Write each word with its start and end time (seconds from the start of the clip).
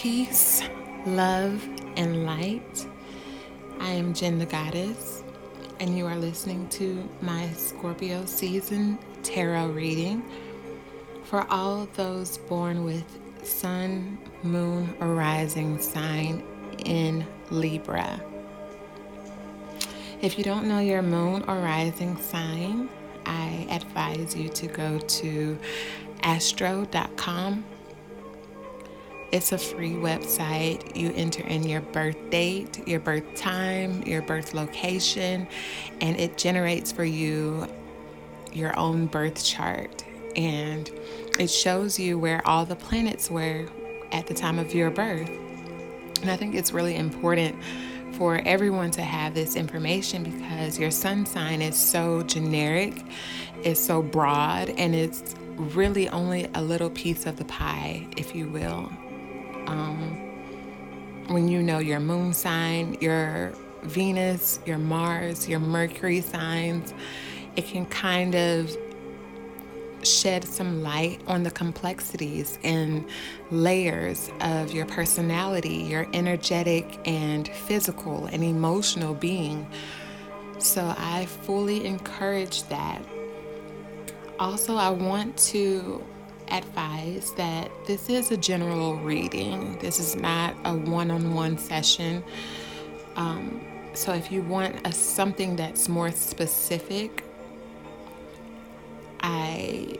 Peace, 0.00 0.62
love, 1.04 1.62
and 1.98 2.24
light. 2.24 2.86
I 3.80 3.90
am 3.90 4.14
Jen 4.14 4.38
the 4.38 4.46
Goddess, 4.46 5.22
and 5.78 5.94
you 5.94 6.06
are 6.06 6.16
listening 6.16 6.70
to 6.70 7.06
my 7.20 7.50
Scorpio 7.50 8.24
season 8.24 8.98
tarot 9.22 9.66
reading 9.66 10.22
for 11.24 11.46
all 11.50 11.86
those 11.96 12.38
born 12.38 12.82
with 12.82 13.04
Sun, 13.46 14.16
Moon, 14.42 14.96
or 15.00 15.14
Rising 15.14 15.78
sign 15.78 16.44
in 16.86 17.26
Libra. 17.50 18.22
If 20.22 20.38
you 20.38 20.44
don't 20.44 20.66
know 20.66 20.78
your 20.78 21.02
Moon 21.02 21.44
or 21.46 21.56
Rising 21.56 22.16
sign, 22.16 22.88
I 23.26 23.66
advise 23.70 24.34
you 24.34 24.48
to 24.48 24.66
go 24.66 24.98
to 24.98 25.58
astro.com 26.22 27.66
it's 29.32 29.52
a 29.52 29.58
free 29.58 29.92
website. 29.92 30.96
You 30.96 31.12
enter 31.14 31.42
in 31.46 31.62
your 31.62 31.80
birth 31.80 32.16
date, 32.30 32.86
your 32.86 33.00
birth 33.00 33.34
time, 33.36 34.02
your 34.02 34.22
birth 34.22 34.54
location, 34.54 35.46
and 36.00 36.18
it 36.18 36.36
generates 36.36 36.90
for 36.90 37.04
you 37.04 37.66
your 38.52 38.76
own 38.78 39.06
birth 39.06 39.44
chart. 39.44 40.04
And 40.34 40.90
it 41.38 41.48
shows 41.48 41.98
you 41.98 42.18
where 42.18 42.46
all 42.46 42.64
the 42.64 42.76
planets 42.76 43.30
were 43.30 43.66
at 44.12 44.26
the 44.26 44.34
time 44.34 44.58
of 44.58 44.74
your 44.74 44.90
birth. 44.90 45.30
And 46.22 46.30
I 46.30 46.36
think 46.36 46.54
it's 46.54 46.72
really 46.72 46.96
important 46.96 47.56
for 48.12 48.40
everyone 48.44 48.90
to 48.90 49.02
have 49.02 49.34
this 49.34 49.54
information 49.54 50.24
because 50.24 50.78
your 50.78 50.90
sun 50.90 51.24
sign 51.24 51.62
is 51.62 51.76
so 51.76 52.22
generic, 52.24 53.00
it's 53.62 53.80
so 53.80 54.02
broad, 54.02 54.70
and 54.70 54.94
it's 54.94 55.36
really 55.56 56.08
only 56.08 56.48
a 56.54 56.62
little 56.62 56.90
piece 56.90 57.26
of 57.26 57.36
the 57.36 57.44
pie, 57.44 58.06
if 58.16 58.34
you 58.34 58.48
will 58.48 58.90
um, 59.66 60.16
when 61.28 61.48
you 61.48 61.62
know 61.62 61.78
your 61.78 62.00
moon 62.00 62.32
sign, 62.32 62.96
your 63.00 63.52
Venus, 63.82 64.60
your 64.66 64.78
Mars, 64.78 65.48
your 65.48 65.60
Mercury 65.60 66.20
signs, 66.20 66.92
it 67.56 67.66
can 67.66 67.86
kind 67.86 68.34
of 68.34 68.76
shed 70.02 70.44
some 70.44 70.82
light 70.82 71.20
on 71.26 71.42
the 71.42 71.50
complexities 71.50 72.58
and 72.62 73.04
layers 73.50 74.30
of 74.40 74.72
your 74.72 74.86
personality, 74.86 75.76
your 75.76 76.06
energetic 76.14 76.98
and 77.06 77.48
physical 77.48 78.26
and 78.26 78.42
emotional 78.42 79.14
being. 79.14 79.66
So 80.58 80.94
I 80.98 81.26
fully 81.26 81.86
encourage 81.86 82.64
that. 82.64 83.02
Also, 84.38 84.76
I 84.76 84.90
want 84.90 85.36
to 85.38 86.02
advise 86.50 87.32
that 87.32 87.70
this 87.86 88.08
is 88.08 88.30
a 88.30 88.36
general 88.36 88.96
reading. 88.96 89.78
This 89.78 89.98
is 89.98 90.16
not 90.16 90.54
a 90.64 90.76
one-on-one 90.76 91.58
session. 91.58 92.22
Um, 93.16 93.60
so 93.94 94.12
if 94.12 94.30
you 94.30 94.42
want 94.42 94.86
a, 94.86 94.92
something 94.92 95.56
that's 95.56 95.88
more 95.88 96.10
specific, 96.12 97.24
I 99.20 99.98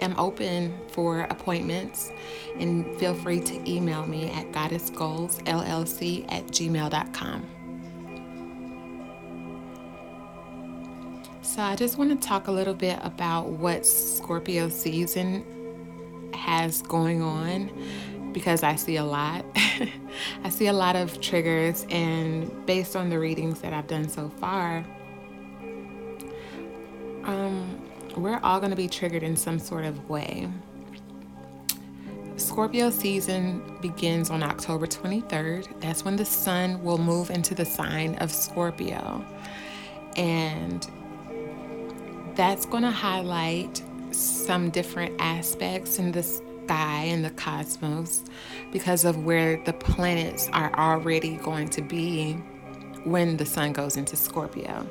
am 0.00 0.14
open 0.18 0.78
for 0.88 1.20
appointments 1.20 2.10
and 2.58 2.98
feel 2.98 3.14
free 3.14 3.40
to 3.40 3.70
email 3.70 4.06
me 4.06 4.30
at 4.30 4.52
goddessgoalsllc 4.52 6.32
at 6.32 6.46
gmail.com. 6.48 7.46
So, 11.42 11.62
I 11.62 11.76
just 11.76 11.96
want 11.96 12.10
to 12.10 12.28
talk 12.28 12.48
a 12.48 12.52
little 12.52 12.74
bit 12.74 12.98
about 13.02 13.46
what 13.46 13.86
Scorpio 13.86 14.68
season 14.68 15.42
has 16.34 16.82
going 16.82 17.22
on 17.22 17.70
because 18.32 18.62
I 18.62 18.76
see 18.76 18.96
a 18.96 19.04
lot. 19.04 19.44
I 20.44 20.50
see 20.50 20.66
a 20.66 20.72
lot 20.72 20.96
of 20.96 21.20
triggers, 21.20 21.86
and 21.88 22.66
based 22.66 22.96
on 22.96 23.08
the 23.08 23.18
readings 23.18 23.60
that 23.60 23.72
I've 23.72 23.86
done 23.86 24.08
so 24.08 24.28
far, 24.28 24.84
um, 27.24 27.80
we're 28.16 28.40
all 28.42 28.60
going 28.60 28.70
to 28.70 28.76
be 28.76 28.88
triggered 28.88 29.22
in 29.22 29.36
some 29.36 29.58
sort 29.58 29.84
of 29.84 30.08
way. 30.08 30.48
Scorpio 32.36 32.90
season 32.90 33.62
begins 33.80 34.30
on 34.30 34.42
October 34.42 34.86
23rd. 34.86 35.80
That's 35.80 36.04
when 36.04 36.16
the 36.16 36.24
sun 36.24 36.82
will 36.82 36.98
move 36.98 37.30
into 37.30 37.54
the 37.54 37.64
sign 37.64 38.16
of 38.16 38.30
Scorpio. 38.30 39.24
And 40.16 40.86
that's 42.34 42.66
going 42.66 42.82
to 42.82 42.90
highlight 42.90 43.82
some 44.16 44.70
different 44.70 45.14
aspects 45.20 45.98
in 45.98 46.12
the 46.12 46.22
sky 46.22 47.04
and 47.04 47.24
the 47.24 47.30
cosmos 47.30 48.24
because 48.72 49.04
of 49.04 49.24
where 49.24 49.62
the 49.64 49.72
planets 49.72 50.48
are 50.52 50.74
already 50.74 51.36
going 51.36 51.68
to 51.68 51.82
be 51.82 52.32
when 53.04 53.36
the 53.36 53.46
sun 53.46 53.72
goes 53.72 53.96
into 53.96 54.16
Scorpio. 54.16 54.86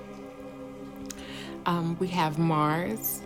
Um, 1.66 1.98
we 2.00 2.08
have 2.10 2.38
Mars, 2.38 3.22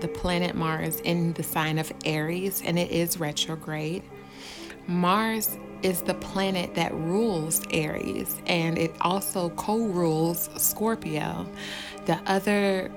the 0.00 0.08
planet 0.08 0.54
Mars, 0.54 1.00
in 1.00 1.32
the 1.34 1.42
sign 1.42 1.78
of 1.78 1.92
Aries, 2.04 2.62
and 2.64 2.78
it 2.78 2.90
is 2.90 3.18
retrograde. 3.18 4.02
Mars 4.86 5.56
is 5.82 6.02
the 6.02 6.14
planet 6.14 6.74
that 6.74 6.92
rules 6.92 7.62
Aries, 7.70 8.40
and 8.46 8.76
it 8.76 8.92
also 9.00 9.50
co 9.50 9.78
rules 9.78 10.50
Scorpio. 10.56 11.46
The 12.06 12.20
other 12.26 12.90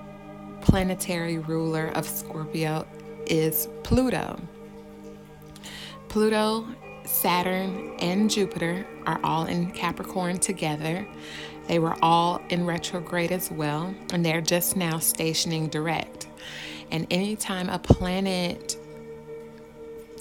planetary 0.61 1.39
ruler 1.39 1.87
of 1.95 2.07
Scorpio 2.07 2.87
is 3.25 3.67
Pluto. 3.83 4.39
Pluto, 6.07 6.67
Saturn, 7.05 7.95
and 7.99 8.29
Jupiter 8.29 8.85
are 9.05 9.19
all 9.23 9.45
in 9.45 9.71
Capricorn 9.71 10.39
together. 10.39 11.07
They 11.67 11.79
were 11.79 11.95
all 12.01 12.41
in 12.49 12.65
retrograde 12.65 13.31
as 13.31 13.49
well, 13.51 13.93
and 14.11 14.25
they're 14.25 14.41
just 14.41 14.75
now 14.75 14.99
stationing 14.99 15.67
direct. 15.67 16.27
And 16.91 17.07
anytime 17.09 17.69
a 17.69 17.79
planet 17.79 18.77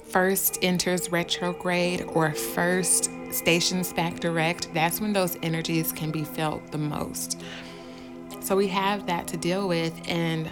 first 0.05 0.59
enters 0.61 1.11
retrograde 1.11 2.03
or 2.13 2.33
first 2.33 3.09
stations 3.31 3.93
back 3.93 4.19
direct, 4.19 4.73
that's 4.73 5.01
when 5.01 5.13
those 5.13 5.37
energies 5.41 5.91
can 5.91 6.11
be 6.11 6.23
felt 6.23 6.71
the 6.71 6.77
most. 6.77 7.41
So 8.41 8.55
we 8.55 8.67
have 8.67 9.07
that 9.07 9.27
to 9.27 9.37
deal 9.37 9.67
with. 9.67 9.99
And 10.07 10.51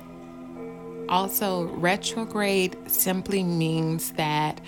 also, 1.09 1.63
retrograde 1.63 2.77
simply 2.87 3.43
means 3.43 4.11
that 4.13 4.61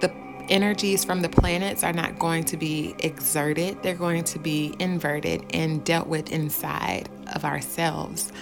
the 0.00 0.12
energies 0.50 1.02
from 1.02 1.22
the 1.22 1.30
planets 1.30 1.82
are 1.82 1.94
not 1.94 2.18
going 2.18 2.44
to 2.44 2.56
be 2.58 2.94
exerted, 2.98 3.82
they're 3.82 3.94
going 3.94 4.24
to 4.24 4.38
be 4.38 4.74
inverted 4.78 5.44
and 5.54 5.82
dealt 5.84 6.08
with 6.08 6.30
inside 6.30 7.08
of 7.34 7.44
ourselves. 7.44 8.32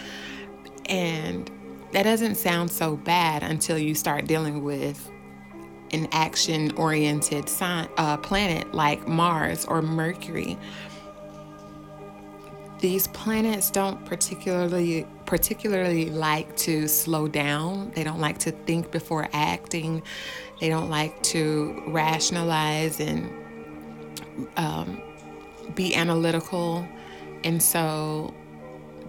And 0.87 1.51
that 1.93 2.03
doesn't 2.03 2.35
sound 2.35 2.71
so 2.71 2.97
bad 2.97 3.45
until 3.45 3.79
you 3.79 3.95
start 3.95 4.27
dealing 4.27 4.65
with 4.65 5.11
an 5.93 6.09
action 6.11 6.73
oriented 6.73 7.49
uh, 7.61 8.17
planet 8.19 8.75
like 8.75 9.07
Mars 9.07 9.65
or 9.65 9.83
Mercury 9.83 10.59
these 12.79 13.09
planets 13.09 13.71
don't 13.71 14.05
particularly 14.05 15.07
particularly 15.25 16.11
like 16.11 16.57
to 16.57 16.87
slow 16.87 17.27
down. 17.27 17.91
They 17.95 18.05
don't 18.05 18.21
like 18.21 18.39
to 18.39 18.53
think 18.53 18.91
before 18.91 19.29
acting. 19.33 20.03
They 20.61 20.69
don't 20.69 20.89
like 20.89 21.23
to 21.25 21.83
rationalize 21.89 23.01
and 23.01 23.31
um, 24.57 25.03
be 25.75 25.95
analytical. 25.95 26.87
And 27.45 27.63
so 27.63 28.33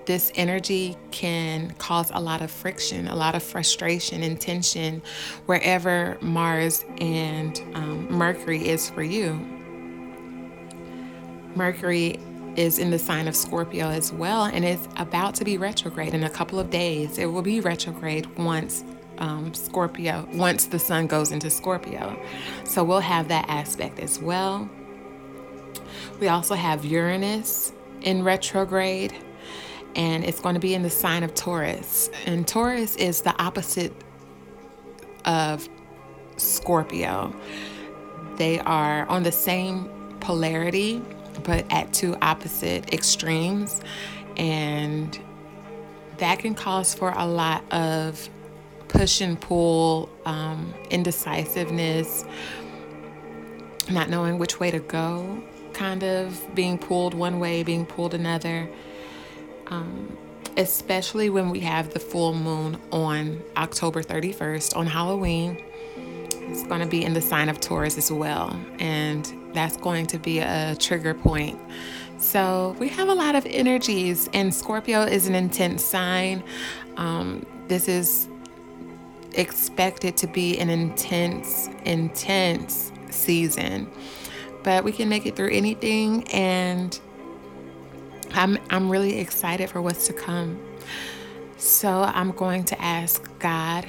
this 0.05 0.31
energy 0.35 0.97
can 1.11 1.71
cause 1.71 2.09
a 2.13 2.19
lot 2.19 2.41
of 2.41 2.49
friction, 2.49 3.07
a 3.07 3.15
lot 3.15 3.35
of 3.35 3.43
frustration 3.43 4.23
and 4.23 4.39
tension 4.39 5.01
wherever 5.45 6.17
Mars 6.21 6.85
and 6.99 7.61
um, 7.73 8.11
Mercury 8.11 8.69
is 8.69 8.89
for 8.89 9.03
you. 9.03 9.33
Mercury 11.55 12.19
is 12.57 12.79
in 12.79 12.89
the 12.89 12.99
sign 12.99 13.27
of 13.27 13.35
Scorpio 13.35 13.87
as 13.87 14.11
well, 14.11 14.45
and 14.45 14.65
it's 14.65 14.87
about 14.97 15.35
to 15.35 15.45
be 15.45 15.57
retrograde 15.57 16.13
in 16.13 16.23
a 16.23 16.29
couple 16.29 16.59
of 16.59 16.69
days. 16.69 17.17
It 17.17 17.27
will 17.27 17.43
be 17.43 17.61
retrograde 17.61 18.25
once 18.37 18.83
um, 19.19 19.53
Scorpio, 19.53 20.27
once 20.33 20.65
the 20.65 20.79
sun 20.79 21.07
goes 21.07 21.31
into 21.31 21.49
Scorpio. 21.49 22.19
So 22.65 22.83
we'll 22.83 22.99
have 22.99 23.27
that 23.29 23.47
aspect 23.47 23.99
as 23.99 24.19
well. 24.19 24.69
We 26.19 26.27
also 26.27 26.55
have 26.55 26.83
Uranus 26.83 27.71
in 28.01 28.23
retrograde, 28.23 29.13
and 29.95 30.25
it's 30.25 30.39
going 30.39 30.55
to 30.55 30.59
be 30.59 30.73
in 30.73 30.81
the 30.81 30.89
sign 30.89 31.23
of 31.23 31.33
Taurus. 31.35 32.09
And 32.25 32.47
Taurus 32.47 32.95
is 32.95 33.21
the 33.21 33.39
opposite 33.41 33.93
of 35.25 35.67
Scorpio. 36.37 37.33
They 38.35 38.59
are 38.59 39.07
on 39.07 39.23
the 39.23 39.31
same 39.31 39.89
polarity 40.19 41.01
but 41.43 41.65
at 41.71 41.93
two 41.93 42.15
opposite 42.21 42.93
extremes. 42.93 43.81
And 44.35 45.19
that 46.17 46.39
can 46.39 46.55
cause 46.55 46.93
for 46.93 47.11
a 47.15 47.25
lot 47.25 47.63
of 47.71 48.29
push 48.87 49.21
and 49.21 49.39
pull, 49.39 50.09
um, 50.25 50.73
indecisiveness, 50.89 52.25
not 53.89 54.09
knowing 54.09 54.37
which 54.37 54.59
way 54.59 54.71
to 54.71 54.79
go, 54.79 55.43
kind 55.73 56.03
of 56.03 56.55
being 56.55 56.77
pulled 56.77 57.13
one 57.13 57.39
way, 57.39 57.63
being 57.63 57.85
pulled 57.85 58.13
another. 58.13 58.69
Um, 59.67 60.17
especially 60.57 61.29
when 61.29 61.49
we 61.51 61.59
have 61.59 61.93
the 61.93 61.99
full 61.99 62.33
moon 62.33 62.81
on 62.91 63.41
October 63.55 64.01
31st 64.01 64.75
on 64.75 64.87
Halloween. 64.87 65.63
It's 66.49 66.63
going 66.63 66.81
to 66.81 66.87
be 66.87 67.03
in 67.03 67.13
the 67.13 67.21
sign 67.21 67.47
of 67.47 67.59
Taurus 67.59 67.97
as 67.97 68.11
well, 68.11 68.59
and 68.79 69.31
that's 69.57 69.75
going 69.77 70.05
to 70.05 70.19
be 70.19 70.37
a 70.37 70.75
trigger 70.79 71.15
point. 71.15 71.59
So, 72.19 72.75
we 72.79 72.89
have 72.89 73.09
a 73.09 73.13
lot 73.13 73.33
of 73.35 73.43
energies, 73.47 74.29
and 74.33 74.53
Scorpio 74.53 75.01
is 75.01 75.27
an 75.27 75.33
intense 75.33 75.83
sign. 75.83 76.43
Um, 76.95 77.43
this 77.67 77.87
is 77.87 78.27
expected 79.33 80.15
to 80.17 80.27
be 80.27 80.59
an 80.59 80.69
intense, 80.69 81.69
intense 81.85 82.91
season, 83.09 83.89
but 84.61 84.83
we 84.83 84.91
can 84.91 85.09
make 85.09 85.25
it 85.25 85.35
through 85.35 85.51
anything, 85.51 86.23
and 86.31 86.99
I'm, 88.33 88.59
I'm 88.69 88.89
really 88.89 89.17
excited 89.19 89.71
for 89.71 89.81
what's 89.81 90.05
to 90.05 90.13
come. 90.13 90.59
So 91.57 92.03
I'm 92.03 92.31
going 92.31 92.63
to 92.65 92.79
ask 92.79 93.27
God, 93.39 93.87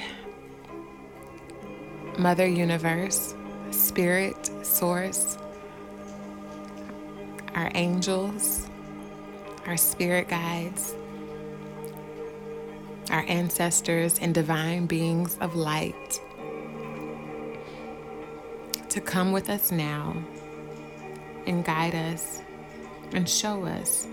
Mother 2.19 2.47
Universe, 2.47 3.35
Spirit, 3.71 4.51
Source, 4.65 5.37
our 7.55 7.71
angels, 7.75 8.69
our 9.67 9.77
spirit 9.77 10.29
guides, 10.29 10.95
our 13.11 13.25
ancestors, 13.29 14.19
and 14.19 14.35
divine 14.35 14.87
beings 14.87 15.37
of 15.41 15.55
light 15.55 16.21
to 18.89 19.01
come 19.01 19.33
with 19.33 19.51
us 19.51 19.71
now 19.71 20.17
and 21.47 21.65
guide 21.65 21.95
us 21.95 22.41
and 23.13 23.29
show 23.29 23.65
us 23.65 24.07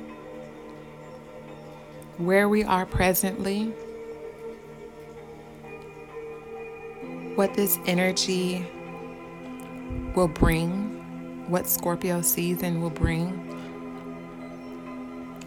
where 2.17 2.47
we 2.47 2.63
are 2.63 2.85
presently, 2.85 3.65
what 7.35 7.53
this 7.55 7.77
energy 7.85 8.65
will 10.15 10.29
bring, 10.29 10.94
what 11.47 11.68
Scorpio 11.68 12.21
season 12.21 12.81
will 12.81 12.89
bring, 12.89 13.51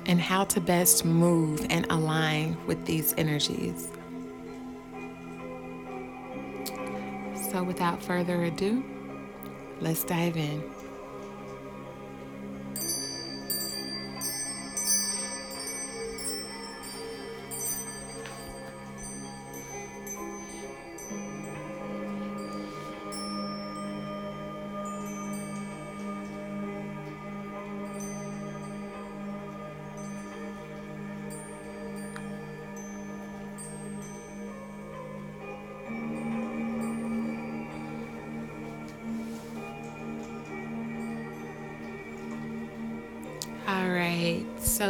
and 0.06 0.20
how 0.20 0.44
to 0.44 0.60
best 0.60 1.04
move 1.04 1.66
and 1.70 1.86
align 1.90 2.56
with 2.66 2.84
these 2.86 3.14
energies. 3.18 3.90
So, 7.50 7.62
without 7.62 8.02
further 8.02 8.44
ado, 8.44 8.84
let's 9.80 10.04
dive 10.04 10.36
in. 10.36 10.62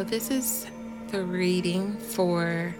This 0.08 0.30
is 0.30 0.66
the 1.08 1.22
reading 1.22 1.94
for 1.98 2.74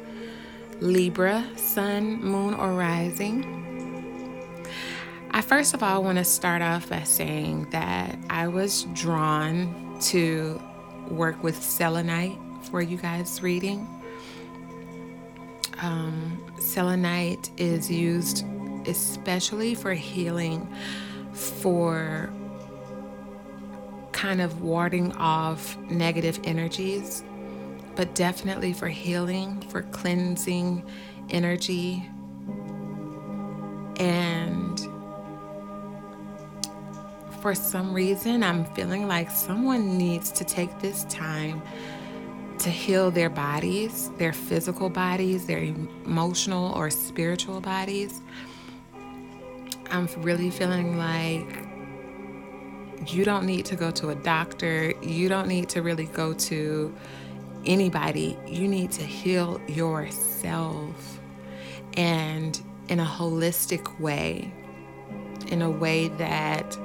Libra, 0.80 1.44
Sun, 1.56 2.22
Moon, 2.22 2.54
or 2.54 2.72
Rising. 2.72 3.44
I 5.30 5.42
first 5.42 5.74
of 5.74 5.82
all 5.82 6.02
want 6.02 6.16
to 6.16 6.24
start 6.24 6.62
off 6.62 6.88
by 6.88 7.02
saying 7.02 7.68
that 7.70 8.18
I 8.30 8.48
was 8.48 8.84
drawn 8.94 9.98
to 10.04 10.58
work 11.10 11.42
with 11.42 11.62
selenite 11.62 12.38
for 12.70 12.80
you 12.80 12.96
guys' 12.96 13.42
reading. 13.42 13.86
Um, 15.82 16.42
selenite 16.58 17.50
is 17.58 17.90
used 17.90 18.46
especially 18.86 19.74
for 19.74 19.92
healing 19.92 20.66
for 21.34 22.32
kind 24.18 24.40
of 24.40 24.62
warding 24.62 25.12
off 25.12 25.78
negative 25.90 26.40
energies, 26.42 27.22
but 27.94 28.16
definitely 28.16 28.72
for 28.72 28.88
healing, 28.88 29.60
for 29.68 29.82
cleansing 29.82 30.82
energy. 31.30 32.04
And 34.00 34.80
for 37.40 37.54
some 37.54 37.94
reason, 37.94 38.42
I'm 38.42 38.64
feeling 38.74 39.06
like 39.06 39.30
someone 39.30 39.96
needs 39.96 40.32
to 40.32 40.44
take 40.44 40.80
this 40.80 41.04
time 41.04 41.62
to 42.58 42.70
heal 42.70 43.12
their 43.12 43.30
bodies, 43.30 44.10
their 44.18 44.32
physical 44.32 44.90
bodies, 44.90 45.46
their 45.46 45.62
emotional 45.62 46.72
or 46.72 46.90
spiritual 46.90 47.60
bodies. 47.60 48.20
I'm 49.92 50.08
really 50.16 50.50
feeling 50.50 50.98
like 50.98 51.67
you 53.06 53.24
don't 53.24 53.46
need 53.46 53.64
to 53.66 53.76
go 53.76 53.90
to 53.92 54.10
a 54.10 54.14
doctor. 54.14 54.92
You 55.02 55.28
don't 55.28 55.48
need 55.48 55.68
to 55.70 55.82
really 55.82 56.06
go 56.06 56.32
to 56.34 56.94
anybody. 57.64 58.38
You 58.46 58.68
need 58.68 58.92
to 58.92 59.02
heal 59.02 59.60
yourself 59.68 61.20
and 61.96 62.60
in 62.88 63.00
a 63.00 63.04
holistic 63.04 63.98
way, 64.00 64.52
in 65.48 65.62
a 65.62 65.70
way 65.70 66.08
that 66.08 66.76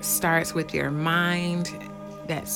starts 0.00 0.54
with 0.54 0.74
your 0.74 0.90
mind, 0.90 1.70
that 2.26 2.50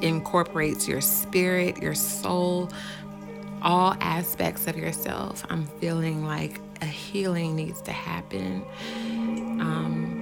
incorporates 0.00 0.88
your 0.88 1.00
spirit, 1.00 1.80
your 1.80 1.94
soul, 1.94 2.70
all 3.62 3.96
aspects 4.00 4.66
of 4.66 4.76
yourself. 4.76 5.44
I'm 5.48 5.66
feeling 5.80 6.24
like 6.24 6.60
a 6.80 6.86
healing 6.86 7.54
needs 7.54 7.80
to 7.82 7.92
happen. 7.92 8.64
Um, 9.60 10.21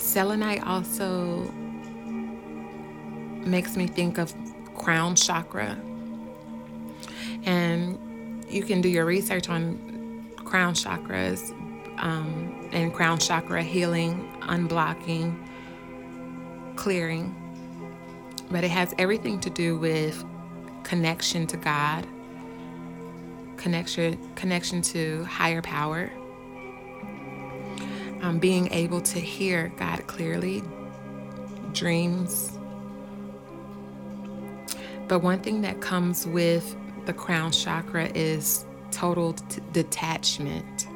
Selenite 0.00 0.66
also 0.66 1.42
makes 3.44 3.76
me 3.76 3.86
think 3.86 4.18
of 4.18 4.34
crown 4.74 5.14
chakra. 5.14 5.78
And 7.44 8.44
you 8.48 8.62
can 8.62 8.80
do 8.80 8.88
your 8.88 9.04
research 9.04 9.48
on 9.48 10.32
crown 10.36 10.74
chakras 10.74 11.52
um, 11.98 12.68
and 12.72 12.92
crown 12.92 13.18
chakra 13.18 13.62
healing, 13.62 14.32
unblocking, 14.42 15.36
clearing. 16.76 17.36
But 18.50 18.64
it 18.64 18.70
has 18.70 18.94
everything 18.98 19.38
to 19.40 19.50
do 19.50 19.78
with 19.78 20.24
connection 20.82 21.46
to 21.46 21.56
God, 21.56 22.06
connection 23.56 24.34
connection 24.34 24.82
to 24.82 25.24
higher 25.24 25.62
power 25.62 26.10
um, 28.22 28.38
being 28.38 28.72
able 28.72 29.00
to 29.00 29.18
hear 29.18 29.72
God 29.76 30.06
clearly, 30.06 30.62
dreams. 31.72 32.58
But 35.08 35.20
one 35.20 35.40
thing 35.40 35.62
that 35.62 35.80
comes 35.80 36.26
with 36.26 36.76
the 37.06 37.12
crown 37.12 37.52
chakra 37.52 38.10
is 38.14 38.64
total 38.90 39.32
t- 39.32 39.60
detachment. 39.72 40.86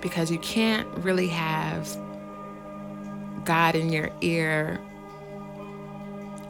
Because 0.00 0.30
you 0.30 0.38
can't 0.38 0.88
really 0.98 1.28
have 1.28 1.88
God 3.44 3.74
in 3.74 3.90
your 3.90 4.10
ear, 4.20 4.80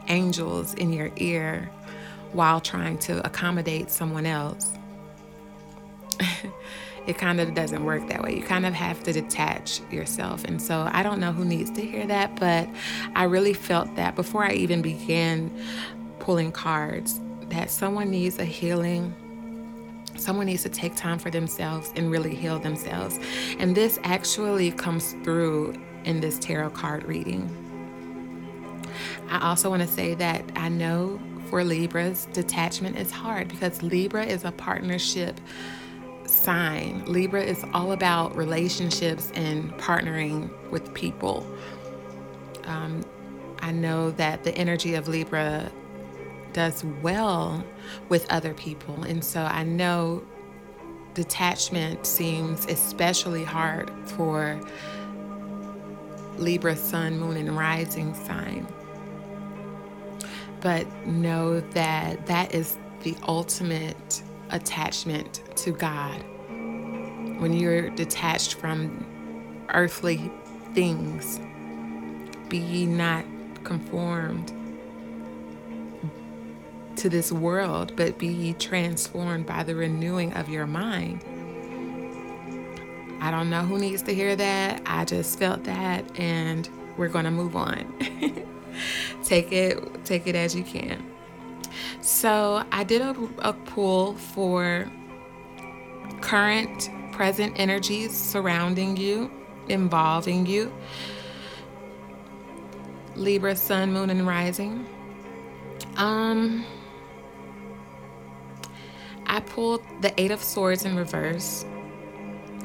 angels 0.07 0.73
in 0.73 0.91
your 0.91 1.11
ear, 1.17 1.69
while 2.33 2.59
trying 2.59 2.97
to 2.99 3.25
accommodate 3.25 3.89
someone 3.89 4.25
else. 4.25 4.71
it 7.07 7.17
kind 7.17 7.39
of 7.39 7.53
doesn't 7.53 7.83
work 7.83 8.07
that 8.07 8.23
way. 8.23 8.35
You 8.35 8.43
kind 8.43 8.65
of 8.65 8.73
have 8.73 9.03
to 9.03 9.13
detach 9.13 9.81
yourself. 9.91 10.43
And 10.43 10.61
so 10.61 10.89
I 10.91 11.03
don't 11.03 11.19
know 11.19 11.31
who 11.31 11.45
needs 11.45 11.69
to 11.71 11.81
hear 11.81 12.05
that, 12.07 12.39
but 12.39 12.67
I 13.15 13.23
really 13.23 13.53
felt 13.53 13.95
that 13.95 14.15
before 14.15 14.43
I 14.43 14.53
even 14.53 14.81
began 14.81 15.51
pulling 16.19 16.51
cards 16.51 17.19
that 17.49 17.69
someone 17.69 18.09
needs 18.09 18.39
a 18.39 18.45
healing. 18.45 19.13
Someone 20.17 20.45
needs 20.45 20.63
to 20.63 20.69
take 20.69 20.95
time 20.95 21.19
for 21.19 21.29
themselves 21.29 21.91
and 21.95 22.09
really 22.09 22.33
heal 22.33 22.57
themselves. 22.57 23.19
And 23.59 23.75
this 23.75 23.99
actually 24.03 24.71
comes 24.71 25.13
through 25.23 25.75
in 26.05 26.21
this 26.21 26.39
tarot 26.39 26.71
card 26.71 27.03
reading. 27.03 27.49
I 29.29 29.49
also 29.49 29.69
want 29.69 29.81
to 29.81 29.87
say 29.87 30.13
that 30.15 30.43
I 30.55 30.69
know 30.69 31.19
for 31.49 31.63
Libras, 31.63 32.27
detachment 32.33 32.97
is 32.97 33.11
hard 33.11 33.47
because 33.47 33.83
Libra 33.83 34.25
is 34.25 34.45
a 34.45 34.51
partnership 34.51 35.39
sign. 36.35 37.03
Libra 37.05 37.41
is 37.41 37.63
all 37.73 37.91
about 37.91 38.35
relationships 38.35 39.31
and 39.35 39.71
partnering 39.77 40.49
with 40.69 40.93
people. 40.93 41.45
Um, 42.65 43.03
I 43.59 43.71
know 43.71 44.11
that 44.11 44.43
the 44.43 44.55
energy 44.55 44.95
of 44.95 45.07
Libra 45.07 45.71
does 46.53 46.83
well 47.01 47.63
with 48.09 48.31
other 48.31 48.53
people. 48.53 49.03
And 49.03 49.23
so 49.23 49.41
I 49.41 49.63
know 49.63 50.23
detachment 51.13 52.05
seems 52.05 52.65
especially 52.65 53.43
hard 53.43 53.91
for 54.05 54.61
Libra, 56.37 56.75
Sun, 56.75 57.19
Moon, 57.19 57.37
and 57.37 57.57
Rising 57.57 58.13
sign. 58.25 58.67
But 60.61 60.87
know 61.05 61.59
that 61.59 62.25
that 62.25 62.53
is 62.53 62.77
the 63.03 63.15
ultimate 63.27 64.23
attachment 64.51 65.41
to 65.57 65.71
God. 65.71 66.23
When 67.39 67.53
you're 67.53 67.89
detached 67.89 68.55
from 68.55 69.05
earthly 69.73 70.31
things, 70.73 71.39
be 72.49 72.57
ye 72.57 72.85
not 72.85 73.25
conformed 73.63 74.53
to 76.97 77.09
this 77.09 77.31
world, 77.31 77.93
but 77.95 78.17
be 78.17 78.27
ye 78.27 78.53
transformed 78.53 79.45
by 79.45 79.63
the 79.63 79.75
renewing 79.75 80.33
of 80.33 80.49
your 80.49 80.65
mind. 80.65 81.23
I 83.21 83.31
don't 83.31 83.49
know 83.49 83.63
who 83.63 83.79
needs 83.79 84.01
to 84.03 84.13
hear 84.13 84.35
that. 84.35 84.81
I 84.85 85.05
just 85.05 85.39
felt 85.39 85.63
that, 85.63 86.19
and 86.19 86.69
we're 86.97 87.09
going 87.09 87.25
to 87.25 87.31
move 87.31 87.55
on. 87.55 87.93
take 89.23 89.51
it, 89.51 90.05
take 90.05 90.27
it 90.27 90.35
as 90.35 90.55
you 90.55 90.63
can. 90.63 91.14
So 92.01 92.63
I 92.71 92.83
did 92.83 93.01
a, 93.01 93.15
a 93.39 93.53
pull 93.53 94.13
for 94.15 94.89
current, 96.21 96.89
present 97.11 97.53
energies 97.57 98.15
surrounding 98.15 98.97
you, 98.97 99.31
involving 99.69 100.45
you. 100.45 100.73
Libra, 103.15 103.55
Sun, 103.55 103.93
Moon, 103.93 104.09
and 104.09 104.27
Rising. 104.27 104.85
Um, 105.95 106.65
I 109.25 109.39
pulled 109.39 109.81
the 110.01 110.13
Eight 110.19 110.31
of 110.31 110.43
Swords 110.43 110.85
in 110.85 110.95
reverse. 110.95 111.65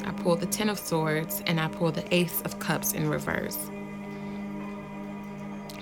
I 0.04 0.10
pulled 0.12 0.40
the 0.40 0.46
Ten 0.46 0.68
of 0.68 0.78
Swords, 0.78 1.42
and 1.46 1.60
I 1.60 1.68
pulled 1.68 1.94
the 1.94 2.14
Ace 2.14 2.42
of 2.42 2.58
Cups 2.58 2.92
in 2.92 3.08
reverse. 3.08 3.70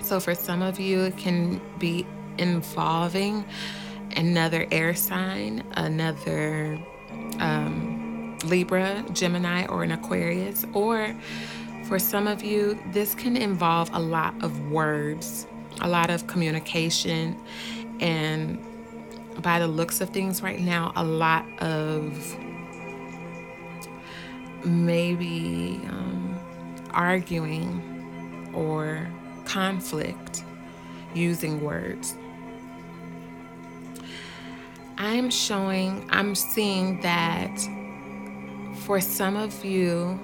So 0.03 0.21
for 0.21 0.35
some 0.35 0.63
of 0.63 0.79
you, 0.79 1.03
it 1.03 1.17
can 1.17 1.61
be 1.79 2.07
involving 2.39 3.45
another 4.17 4.67
air 4.71 4.95
sign, 4.95 5.63
another 5.73 6.79
um, 7.39 8.39
Libra, 8.45 9.05
Gemini, 9.13 9.67
or 9.67 9.83
an 9.83 9.93
Aquarius. 9.93 10.65
Or 10.73 11.15
for 11.85 11.99
some 11.99 12.27
of 12.27 12.43
you, 12.43 12.79
this 12.93 13.15
can 13.15 13.37
involve 13.37 13.91
a 13.93 13.99
lot 13.99 14.35
of 14.43 14.71
words, 14.71 15.47
a 15.81 15.89
lot 15.89 16.11
of 16.11 16.27
communication, 16.27 17.37
and 18.01 18.59
by 19.43 19.59
the 19.59 19.69
looks 19.69 20.01
of 20.01 20.11
things 20.11 20.43
right 20.43 20.61
now, 20.61 20.93
a 20.97 21.05
lot 21.05 21.47
of 21.61 22.37
maybe 24.65 25.81
um, 25.89 26.39
arguing 26.91 28.51
or 28.55 29.09
conflict 29.45 30.43
using 31.15 31.61
words. 31.61 32.17
I'm 35.01 35.31
showing, 35.31 36.05
I'm 36.11 36.35
seeing 36.35 37.01
that 37.03 37.57
for 38.81 39.01
some 39.01 39.37
of 39.37 39.65
you, 39.65 40.19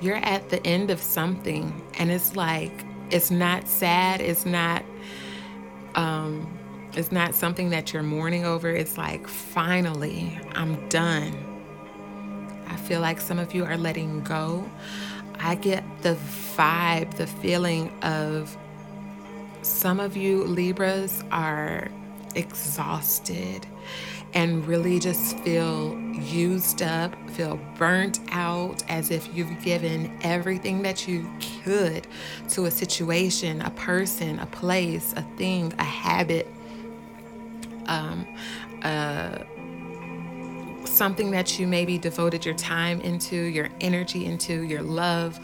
you're 0.00 0.16
at 0.16 0.48
the 0.48 0.66
end 0.66 0.90
of 0.90 0.98
something 0.98 1.70
and 1.98 2.10
it's 2.10 2.34
like, 2.34 2.72
it's 3.10 3.30
not 3.30 3.68
sad, 3.68 4.22
it's 4.22 4.46
not, 4.46 4.82
um, 5.94 6.58
it's 6.94 7.12
not 7.12 7.34
something 7.34 7.68
that 7.68 7.92
you're 7.92 8.02
mourning 8.02 8.46
over. 8.46 8.70
It's 8.70 8.96
like, 8.96 9.28
finally, 9.28 10.40
I'm 10.52 10.88
done. 10.88 11.36
I 12.66 12.76
feel 12.76 13.02
like 13.02 13.20
some 13.20 13.38
of 13.38 13.52
you 13.52 13.66
are 13.66 13.76
letting 13.76 14.22
go. 14.22 14.68
I 15.38 15.54
get 15.54 15.84
the 16.00 16.16
vibe, 16.56 17.14
the 17.16 17.26
feeling 17.26 17.92
of 18.02 18.56
some 19.60 20.00
of 20.00 20.16
you 20.16 20.44
Libras 20.44 21.22
are 21.30 21.90
exhausted 22.34 23.66
and 24.34 24.66
really 24.66 24.98
just 24.98 25.38
feel 25.40 25.98
used 26.12 26.82
up, 26.82 27.14
feel 27.30 27.58
burnt 27.76 28.20
out, 28.30 28.82
as 28.88 29.10
if 29.10 29.34
you've 29.34 29.62
given 29.62 30.16
everything 30.22 30.82
that 30.82 31.08
you 31.08 31.28
could 31.64 32.06
to 32.48 32.66
a 32.66 32.70
situation, 32.70 33.60
a 33.62 33.70
person, 33.70 34.38
a 34.38 34.46
place, 34.46 35.12
a 35.16 35.22
thing, 35.36 35.72
a 35.78 35.84
habit, 35.84 36.46
um, 37.86 38.26
uh, 38.82 39.38
something 40.84 41.30
that 41.32 41.58
you 41.58 41.66
maybe 41.66 41.98
devoted 41.98 42.44
your 42.44 42.54
time 42.54 43.00
into, 43.00 43.36
your 43.36 43.68
energy 43.80 44.26
into, 44.26 44.62
your 44.62 44.82
love 44.82 45.40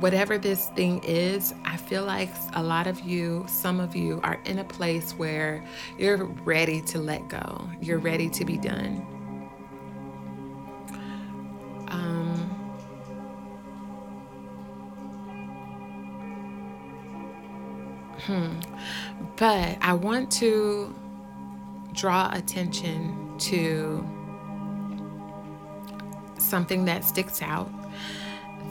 whatever 0.00 0.38
this 0.38 0.68
thing 0.70 1.02
is, 1.04 1.54
I 1.64 1.76
feel 1.76 2.04
like 2.04 2.30
a 2.54 2.62
lot 2.62 2.86
of 2.86 3.00
you, 3.00 3.44
some 3.48 3.80
of 3.80 3.96
you, 3.96 4.20
are 4.22 4.38
in 4.44 4.58
a 4.58 4.64
place 4.64 5.12
where 5.12 5.64
you're 5.98 6.24
ready 6.24 6.80
to 6.82 6.98
let 6.98 7.28
go. 7.28 7.68
You're 7.80 7.98
ready 7.98 8.28
to 8.30 8.44
be 8.44 8.58
done. 8.58 9.06
Um, 11.88 12.36
hmm. 18.20 18.60
But 19.36 19.78
I 19.80 19.94
want 19.94 20.30
to 20.32 20.94
draw 21.92 22.30
attention 22.32 23.34
to 23.38 24.06
something 26.38 26.84
that 26.84 27.04
sticks 27.04 27.40
out 27.40 27.70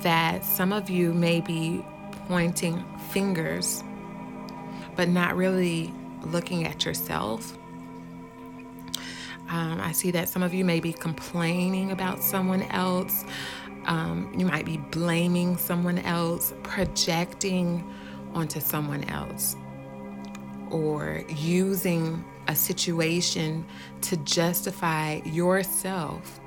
that 0.06 0.46
some 0.46 0.72
of 0.72 0.88
you 0.88 1.12
may 1.12 1.42
be 1.42 1.84
pointing 2.28 2.86
fingers, 3.10 3.84
but 4.96 5.10
not 5.10 5.36
really 5.36 5.92
looking 6.26 6.68
at 6.68 6.86
yourself. 6.86 7.58
Um, 9.50 9.82
I 9.82 9.94
see 9.94 10.12
that 10.12 10.30
some 10.30 10.44
of 10.44 10.54
you 10.54 10.64
may 10.64 10.80
be 10.80 10.94
complaining 10.94 11.92
about 11.92 12.22
someone 12.22 12.62
else. 12.70 13.26
Um, 13.86 14.32
you 14.38 14.46
might 14.46 14.64
be 14.64 14.78
blaming 14.78 15.58
someone 15.58 15.98
else, 15.98 16.54
projecting 16.62 17.84
onto 18.36 18.60
someone 18.60 19.06
else, 19.06 19.56
or 20.70 21.24
using 21.30 22.24
a 22.48 22.56
situation 22.56 23.66
to 24.02 24.18
justify 24.18 25.16
yourself 25.26 26.40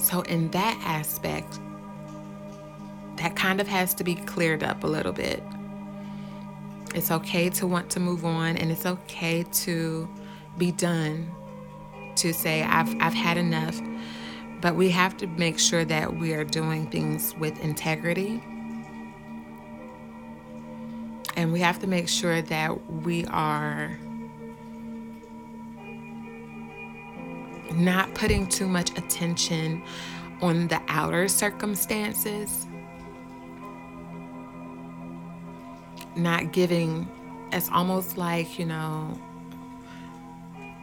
so, 0.00 0.22
in 0.22 0.50
that 0.50 0.80
aspect, 0.84 1.58
that 3.16 3.36
kind 3.36 3.60
of 3.60 3.68
has 3.68 3.94
to 3.94 4.04
be 4.04 4.14
cleared 4.14 4.62
up 4.62 4.82
a 4.82 4.86
little 4.86 5.12
bit. 5.12 5.42
It's 6.94 7.10
okay 7.10 7.50
to 7.50 7.66
want 7.66 7.90
to 7.90 8.00
move 8.00 8.24
on, 8.24 8.56
and 8.56 8.72
it's 8.72 8.86
okay 8.86 9.42
to 9.42 10.08
be 10.58 10.72
done, 10.72 11.30
to 12.16 12.32
say, 12.32 12.62
I've, 12.62 12.94
I've 13.00 13.14
had 13.14 13.36
enough. 13.36 13.80
But 14.60 14.74
we 14.74 14.90
have 14.90 15.16
to 15.18 15.26
make 15.26 15.58
sure 15.58 15.84
that 15.84 16.16
we 16.16 16.34
are 16.34 16.44
doing 16.44 16.90
things 16.90 17.34
with 17.36 17.58
integrity. 17.60 18.42
And 21.36 21.52
we 21.52 21.60
have 21.60 21.78
to 21.80 21.86
make 21.86 22.08
sure 22.08 22.42
that 22.42 22.90
we 22.90 23.24
are 23.26 23.98
not 27.72 28.14
putting 28.14 28.46
too 28.46 28.68
much 28.68 28.90
attention 28.98 29.82
on 30.42 30.68
the 30.68 30.80
outer 30.88 31.28
circumstances, 31.28 32.66
not 36.16 36.52
giving, 36.52 37.08
it's 37.52 37.68
almost 37.70 38.16
like, 38.16 38.58
you 38.58 38.66
know, 38.66 39.18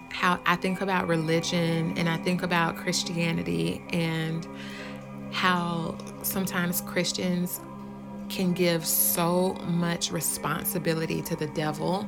how 0.10 0.40
I 0.46 0.56
think 0.56 0.82
about 0.82 1.08
religion 1.08 1.98
and 1.98 2.10
I 2.10 2.18
think 2.18 2.42
about 2.42 2.76
Christianity 2.76 3.84
and 3.92 4.48
how 5.32 5.98
sometimes 6.24 6.82
Christians 6.82 7.60
can 8.30 8.54
give 8.54 8.86
so 8.86 9.54
much 9.68 10.12
responsibility 10.12 11.22
to 11.22 11.36
the 11.36 11.48
devil 11.48 12.08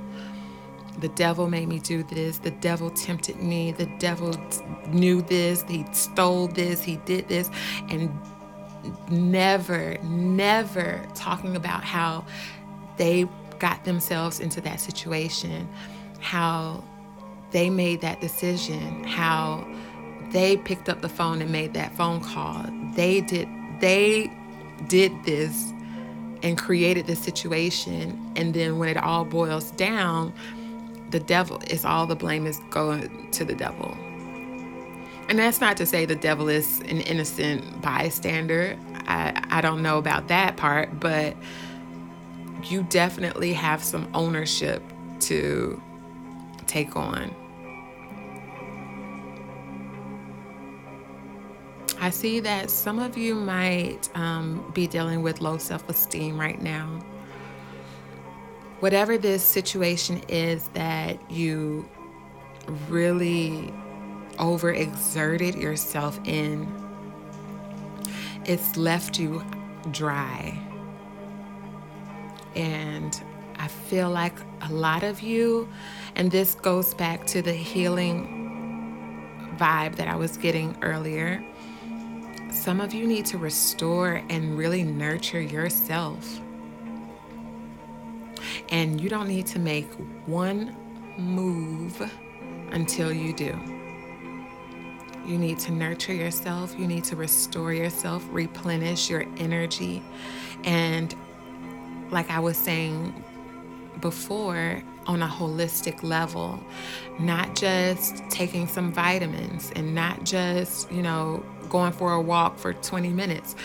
the 1.02 1.10
devil 1.10 1.50
made 1.50 1.68
me 1.68 1.80
do 1.80 2.04
this. 2.04 2.40
The 2.40 2.52
devil 2.52 2.90
tempted 2.90 3.38
me. 3.38 3.72
The 3.72 3.88
devil 4.00 4.36
knew 4.88 5.22
this. 5.22 5.64
He 5.64 5.86
stole 5.92 6.48
this. 6.48 6.84
He 6.84 6.98
did 6.98 7.28
this. 7.28 7.50
And 7.90 8.12
never, 9.10 9.98
never 10.04 11.06
talking 11.16 11.56
about 11.56 11.84
how 11.84 12.26
they 12.98 13.28
got 13.60 13.84
themselves 13.84 14.40
into 14.40 14.62
that 14.62 14.80
situation, 14.80 15.68
how 16.20 16.84
they 17.52 17.70
made 17.70 18.02
that 18.02 18.22
decision, 18.22 19.04
how 19.04 19.68
they 20.32 20.58
picked 20.58 20.90
up 20.90 21.02
the 21.02 21.10
phone 21.10 21.42
and 21.42 21.52
made 21.52 21.74
that 21.74 21.94
phone 21.96 22.22
call. 22.22 22.66
They 22.96 23.22
did 23.22 23.48
they 23.82 24.32
did 24.88 25.12
this 25.24 25.72
and 26.44 26.58
created 26.58 27.08
this 27.08 27.20
situation 27.20 28.32
and 28.36 28.54
then 28.54 28.78
when 28.78 28.90
it 28.90 28.98
all 28.98 29.26
boils 29.26 29.72
down, 29.72 30.34
the 31.12 31.20
devil 31.20 31.60
is 31.68 31.86
all 31.86 32.06
the 32.06 32.16
blame 32.16 32.46
is 32.46 32.60
going 32.70 33.32
to 33.32 33.46
the 33.46 33.56
devil. 33.56 33.98
And 35.28 35.38
that's 35.38 35.62
not 35.62 35.78
to 35.78 35.86
say 35.86 36.06
the 36.06 36.16
devil 36.16 36.50
is 36.50 36.80
an 36.82 37.02
innocent 37.02 37.82
bystander. 37.82 38.78
I, 39.08 39.44
I 39.50 39.62
don't 39.62 39.84
know 39.84 39.98
about 39.98 40.28
that 40.30 40.58
part, 40.58 41.00
but 41.00 41.36
you 42.64 42.84
definitely 42.84 43.54
have 43.54 43.84
some 43.84 44.10
ownership 44.14 44.82
to 45.22 45.82
take 46.66 46.96
on. 46.96 47.36
I 52.02 52.10
see 52.10 52.40
that 52.40 52.72
some 52.72 52.98
of 52.98 53.18
you 53.18 53.36
might 53.36 54.10
um, 54.16 54.72
be 54.74 54.88
dealing 54.88 55.22
with 55.22 55.42
low 55.42 55.58
self 55.58 55.88
esteem 55.90 56.40
right 56.40 56.62
now. 56.62 57.00
Whatever 58.80 59.18
this 59.18 59.44
situation 59.44 60.22
is 60.30 60.68
that 60.70 61.20
you 61.30 61.88
really 62.88 63.74
overexerted 64.38 65.62
yourself 65.62 66.18
in, 66.24 66.66
it's 68.46 68.78
left 68.78 69.20
you 69.20 69.44
dry. 69.92 70.58
And 72.56 73.22
I 73.58 73.68
feel 73.68 74.10
like 74.10 74.36
a 74.62 74.72
lot 74.72 75.04
of 75.04 75.20
you, 75.20 75.68
and 76.16 76.32
this 76.32 76.56
goes 76.56 76.94
back 76.94 77.28
to 77.28 77.42
the 77.42 77.54
healing 77.54 78.38
vibe 79.58 79.98
that 79.98 80.08
I 80.08 80.16
was 80.16 80.38
getting 80.38 80.78
earlier. 80.82 81.44
Some 82.50 82.80
of 82.80 82.94
you 82.94 83.06
need 83.06 83.26
to 83.28 83.38
restore 83.38 84.24
and 84.30 84.58
really 84.58 84.84
nurture 84.84 85.42
yourself. 85.42 86.40
And 88.70 89.00
you 89.00 89.10
don't 89.10 89.28
need 89.28 89.48
to 89.48 89.60
make 89.60 89.92
one 90.26 90.76
move 91.18 92.02
until 92.72 93.12
you 93.12 93.34
do. 93.34 93.58
You 95.26 95.38
need 95.38 95.60
to 95.60 95.72
nurture 95.72 96.14
yourself. 96.14 96.76
You 96.78 96.88
need 96.88 97.04
to 97.06 97.16
restore 97.16 97.74
yourself, 97.74 98.26
replenish 98.32 99.10
your 99.10 99.26
energy. 99.38 100.04
And 100.64 101.14
like 102.10 102.30
I 102.32 102.40
was 102.40 102.58
saying 102.58 103.24
before, 104.02 104.82
on 105.10 105.24
a 105.24 105.28
holistic 105.28 106.04
level, 106.04 106.64
not 107.20 107.56
just 107.56 108.24
taking 108.30 108.68
some 108.68 108.92
vitamins 108.92 109.72
and 109.76 109.96
not 109.96 110.24
just, 110.24 110.92
you 110.92 111.02
know, 111.02 111.44
going 111.68 111.92
for 111.92 112.14
a 112.14 112.22
walk 112.22 112.60
for 112.60 112.74
20 112.74 113.10
minutes. 113.10 113.56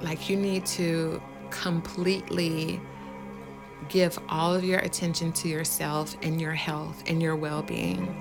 Like, 0.00 0.30
you 0.30 0.36
need 0.36 0.64
to 0.66 1.20
completely 1.50 2.80
give 3.88 4.18
all 4.28 4.54
of 4.54 4.64
your 4.64 4.78
attention 4.80 5.32
to 5.32 5.48
yourself 5.48 6.16
and 6.22 6.40
your 6.40 6.52
health 6.52 7.02
and 7.06 7.22
your 7.22 7.36
well 7.36 7.62
being. 7.62 8.14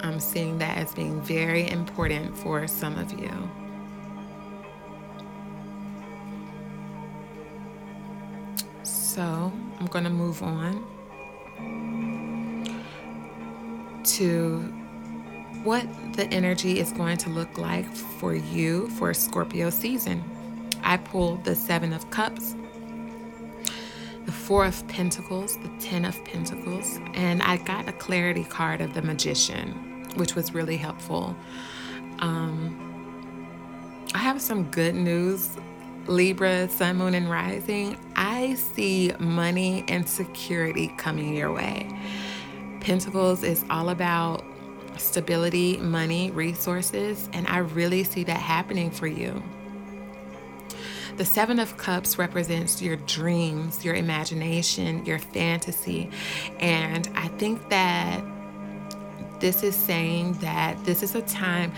I'm 0.00 0.20
seeing 0.20 0.58
that 0.58 0.76
as 0.76 0.92
being 0.92 1.20
very 1.22 1.68
important 1.70 2.36
for 2.36 2.66
some 2.66 2.98
of 2.98 3.12
you. 3.18 3.30
So 8.82 9.52
I'm 9.78 9.86
going 9.86 10.04
to 10.04 10.10
move 10.10 10.42
on 10.42 10.84
to 14.04 14.58
what 15.62 15.86
the 16.14 16.26
energy 16.26 16.78
is 16.78 16.92
going 16.92 17.16
to 17.18 17.30
look 17.30 17.56
like 17.56 17.86
for 17.94 18.34
you 18.34 18.88
for 18.90 19.14
Scorpio 19.14 19.70
season. 19.70 20.22
I 20.82 20.98
pulled 20.98 21.44
the 21.44 21.54
Seven 21.54 21.92
of 21.92 22.10
Cups, 22.10 22.54
Four 24.46 24.66
of 24.66 24.86
Pentacles, 24.88 25.56
the 25.58 25.70
Ten 25.80 26.04
of 26.04 26.22
Pentacles, 26.24 27.00
and 27.14 27.42
I 27.42 27.56
got 27.58 27.88
a 27.88 27.92
clarity 27.92 28.44
card 28.44 28.80
of 28.80 28.94
the 28.94 29.02
Magician 29.02 29.94
which 30.16 30.34
was 30.34 30.54
really 30.54 30.76
helpful. 30.76 31.36
Um, 32.20 32.80
I 34.14 34.18
have 34.18 34.40
some 34.40 34.64
good 34.70 34.94
news. 34.94 35.56
Libra, 36.06 36.68
Sun, 36.68 36.98
Moon, 36.98 37.14
and 37.14 37.30
Rising, 37.30 37.96
I 38.14 38.54
see 38.54 39.12
money 39.18 39.86
and 39.88 40.06
security 40.06 40.92
coming 40.98 41.34
your 41.34 41.50
way. 41.50 41.88
Pentacles 42.80 43.42
is 43.42 43.64
all 43.70 43.88
about 43.88 44.44
stability, 44.98 45.78
money, 45.78 46.30
resources, 46.30 47.30
and 47.32 47.46
I 47.46 47.58
really 47.58 48.04
see 48.04 48.22
that 48.24 48.36
happening 48.36 48.90
for 48.90 49.06
you. 49.06 49.42
The 51.16 51.24
Seven 51.24 51.60
of 51.60 51.76
Cups 51.76 52.18
represents 52.18 52.82
your 52.82 52.96
dreams, 52.96 53.84
your 53.84 53.94
imagination, 53.94 55.06
your 55.06 55.20
fantasy, 55.20 56.10
and 56.58 57.08
I 57.14 57.28
think 57.28 57.68
that 57.70 58.20
this 59.38 59.62
is 59.62 59.76
saying 59.76 60.32
that 60.34 60.84
this 60.84 61.04
is 61.04 61.14
a 61.14 61.22
time 61.22 61.72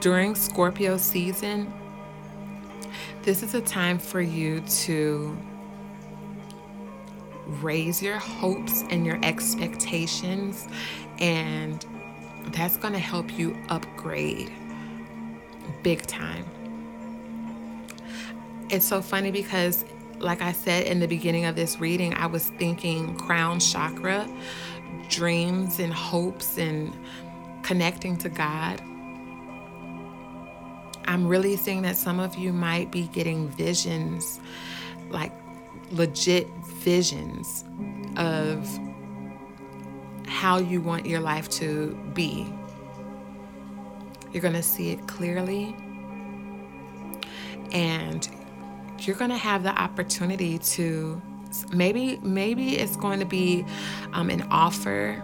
during 0.00 0.34
Scorpio 0.34 0.96
season, 0.96 1.72
this 3.22 3.44
is 3.44 3.54
a 3.54 3.60
time 3.60 3.96
for 3.96 4.20
you 4.20 4.60
to 4.62 5.36
raise 7.46 8.02
your 8.02 8.18
hopes 8.18 8.82
and 8.90 9.06
your 9.06 9.20
expectations, 9.22 10.66
and 11.18 11.86
that's 12.48 12.76
going 12.76 12.92
to 12.92 12.98
help 12.98 13.38
you 13.38 13.56
upgrade 13.68 14.50
big 15.84 16.04
time. 16.06 16.44
It's 18.70 18.86
so 18.86 19.02
funny 19.02 19.30
because, 19.30 19.84
like 20.18 20.42
I 20.42 20.52
said 20.52 20.86
in 20.86 21.00
the 21.00 21.08
beginning 21.08 21.44
of 21.44 21.54
this 21.54 21.78
reading, 21.80 22.14
I 22.14 22.26
was 22.26 22.48
thinking 22.50 23.16
crown 23.16 23.60
chakra 23.60 24.28
dreams 25.08 25.78
and 25.78 25.92
hopes 25.92 26.58
and 26.58 26.92
connecting 27.62 28.16
to 28.18 28.28
God. 28.28 28.80
I'm 31.06 31.26
really 31.26 31.56
seeing 31.56 31.82
that 31.82 31.96
some 31.96 32.18
of 32.18 32.36
you 32.36 32.52
might 32.52 32.90
be 32.90 33.08
getting 33.08 33.48
visions, 33.48 34.40
like 35.10 35.32
legit 35.90 36.48
visions 36.78 37.64
of 38.16 38.66
how 40.26 40.58
you 40.58 40.80
want 40.80 41.06
your 41.06 41.20
life 41.20 41.48
to 41.50 41.94
be. 42.14 42.52
You're 44.32 44.42
going 44.42 44.54
to 44.54 44.62
see 44.62 44.90
it 44.90 45.06
clearly. 45.06 45.76
And 47.72 48.28
you're 49.00 49.16
going 49.16 49.30
to 49.30 49.36
have 49.36 49.62
the 49.62 49.76
opportunity 49.78 50.58
to 50.58 51.20
Maybe 51.72 52.18
maybe 52.22 52.76
it's 52.78 52.96
going 52.96 53.20
to 53.20 53.26
be 53.26 53.64
um, 54.12 54.30
an 54.30 54.42
offer. 54.50 55.22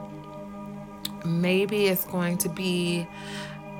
Maybe 1.25 1.87
it's 1.87 2.05
going 2.05 2.39
to 2.39 2.49
be 2.49 3.07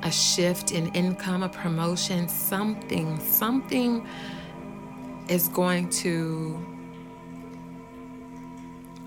a 0.03 0.11
shift 0.11 0.73
in 0.73 0.89
income, 0.95 1.43
a 1.43 1.49
promotion, 1.49 2.29
something, 2.29 3.21
something 3.21 4.07
is 5.29 5.49
going 5.49 5.91
to 5.91 6.59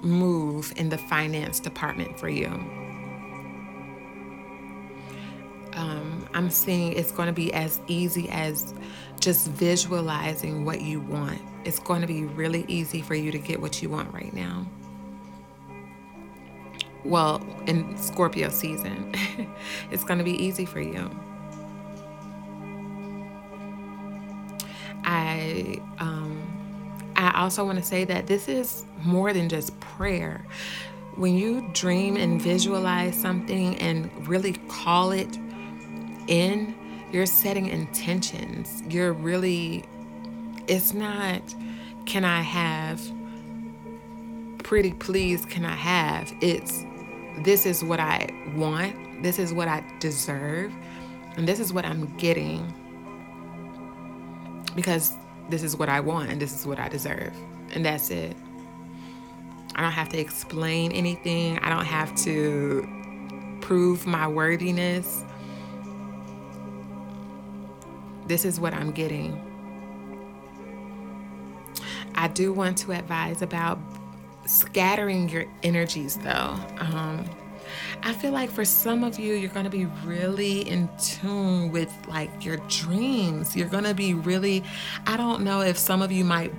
move 0.02 0.74
in 0.76 0.90
the 0.90 0.98
finance 0.98 1.60
department 1.60 2.20
for 2.20 2.30
you. 2.30 2.48
Um, 5.74 6.28
I'm 6.34 6.50
seeing 6.50 6.94
it's 6.94 7.12
going 7.12 7.28
to 7.28 7.34
be 7.34 7.54
as 7.54 7.82
easy 7.88 8.30
as 8.30 8.74
just 9.24 9.48
visualizing 9.48 10.66
what 10.66 10.82
you 10.82 11.00
want 11.00 11.42
it's 11.66 11.80
going 11.80 12.02
to 12.02 12.08
be 12.08 12.26
really 12.26 12.66
easy 12.68 13.02
for 13.02 13.16
you 13.16 13.32
to 13.32 13.40
get 13.40 13.60
what 13.62 13.82
you 13.82 13.90
want 13.90 14.14
right 14.14 14.34
now. 14.34 14.66
Well, 17.06 17.46
in 17.68 17.98
Scorpio 17.98 18.50
season, 18.50 19.14
it's 19.92 20.04
going 20.04 20.18
to 20.20 20.24
be 20.24 20.42
easy 20.44 20.66
for 20.66 20.82
you. 20.82 21.10
I 25.06 25.82
um, 26.00 26.42
I 27.16 27.42
also 27.42 27.66
want 27.66 27.78
to 27.78 27.84
say 27.84 28.06
that 28.06 28.28
this 28.28 28.48
is 28.48 28.86
more 29.04 29.34
than 29.34 29.50
just 29.50 29.78
prayer. 29.82 30.46
When 31.16 31.36
you 31.36 31.70
dream 31.74 32.16
and 32.16 32.42
visualize 32.42 33.16
something 33.16 33.76
and 33.78 34.28
really 34.28 34.54
call 34.70 35.12
it 35.12 35.38
in, 36.28 36.74
you're 37.14 37.26
setting 37.26 37.68
intentions. 37.68 38.84
You're 38.90 39.14
really 39.14 39.86
it's 40.68 40.94
not, 40.94 41.42
can 42.06 42.24
I 42.24 42.42
have, 42.42 43.02
pretty 44.64 44.94
please, 44.94 45.46
can 45.46 45.66
I 45.66 45.76
have? 45.76 46.34
It's, 46.42 46.86
this 47.40 47.66
is 47.66 47.84
what 47.84 48.00
I 48.00 48.34
want, 48.56 49.24
this 49.24 49.40
is 49.40 49.54
what 49.54 49.68
I 49.68 49.84
deserve, 50.00 50.74
and 51.36 51.48
this 51.48 51.60
is 51.60 51.74
what 51.74 51.86
I'm 51.86 52.06
getting 52.18 52.74
because 54.76 55.12
this 55.50 55.64
is 55.64 55.76
what 55.76 55.90
I 55.90 56.00
want 56.00 56.32
and 56.32 56.42
this 56.42 56.58
is 56.58 56.66
what 56.66 56.80
I 56.80 56.88
deserve. 56.88 57.34
And 57.74 57.86
that's 57.86 58.10
it. 58.10 58.36
I 59.76 59.82
don't 59.82 59.92
have 59.92 60.10
to 60.10 60.18
explain 60.18 60.92
anything. 60.92 61.60
I 61.60 61.70
don't 61.70 61.86
have 61.86 62.16
to 62.18 62.88
prove 63.62 64.06
my 64.06 64.28
worthiness. 64.28 65.24
This 68.28 68.46
is 68.46 68.60
what 68.60 68.74
I'm 68.74 68.92
getting. 68.92 69.42
I 72.16 72.28
do 72.28 72.54
want 72.54 72.78
to 72.80 72.92
advise 72.92 73.42
about 73.42 73.80
scattering 74.46 75.30
your 75.30 75.46
energies 75.64 76.18
though. 76.18 76.56
Um, 76.78 77.30
I 78.04 78.14
feel 78.14 78.32
like 78.32 78.50
for 78.50 78.66
some 78.66 79.04
of 79.04 79.18
you, 79.18 79.34
you're 79.34 79.50
going 79.50 79.66
to 79.66 79.72
be 79.72 79.86
really 80.06 80.62
in 80.68 80.90
tune 80.98 81.72
with 81.72 81.92
like 82.08 82.44
your 82.44 82.58
dreams. 82.68 83.56
You're 83.56 83.70
going 83.70 83.86
to 83.86 83.94
be 83.94 84.14
really, 84.14 84.64
I 85.08 85.18
don't 85.18 85.44
know 85.44 85.62
if 85.62 85.78
some 85.78 86.02
of 86.02 86.12
you 86.12 86.24
might 86.24 86.54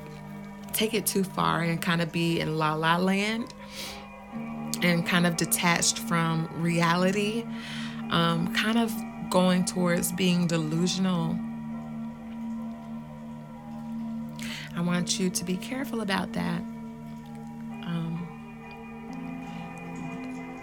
take 0.73 0.95
it 0.95 1.07
too 1.07 1.23
far 1.23 1.61
and 1.61 1.81
kind 1.81 2.03
of 2.03 2.11
be 2.11 2.41
in 2.41 2.59
la 2.59 2.75
la 2.75 2.97
land 2.97 3.55
and 4.83 5.07
kind 5.07 5.27
of 5.27 5.37
detached 5.37 5.99
from 6.01 6.49
reality, 6.61 7.45
um, 8.11 8.53
kind 8.55 8.79
of 8.79 8.93
going 9.31 9.65
towards 9.65 10.13
being 10.13 10.47
delusional. 10.47 11.39
I 14.77 14.81
want 14.81 15.19
you 15.21 15.31
to 15.31 15.45
be 15.45 15.57
careful 15.57 16.01
about 16.01 16.33
that. 16.33 16.61
Um, 17.87 18.27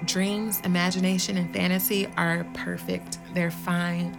dreams, 0.05 0.59
imagination, 0.65 1.37
and 1.37 1.53
fantasy 1.53 2.07
are 2.17 2.45
perfect, 2.53 3.19
they're 3.33 3.51
fine, 3.51 4.17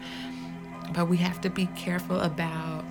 but 0.95 1.07
we 1.07 1.17
have 1.19 1.41
to 1.43 1.51
be 1.51 1.67
careful 1.77 2.21
about 2.21 2.85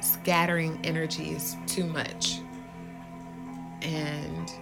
scattering 0.00 0.78
energies 0.84 1.56
too 1.66 1.84
much 1.84 2.40
and 3.82 4.52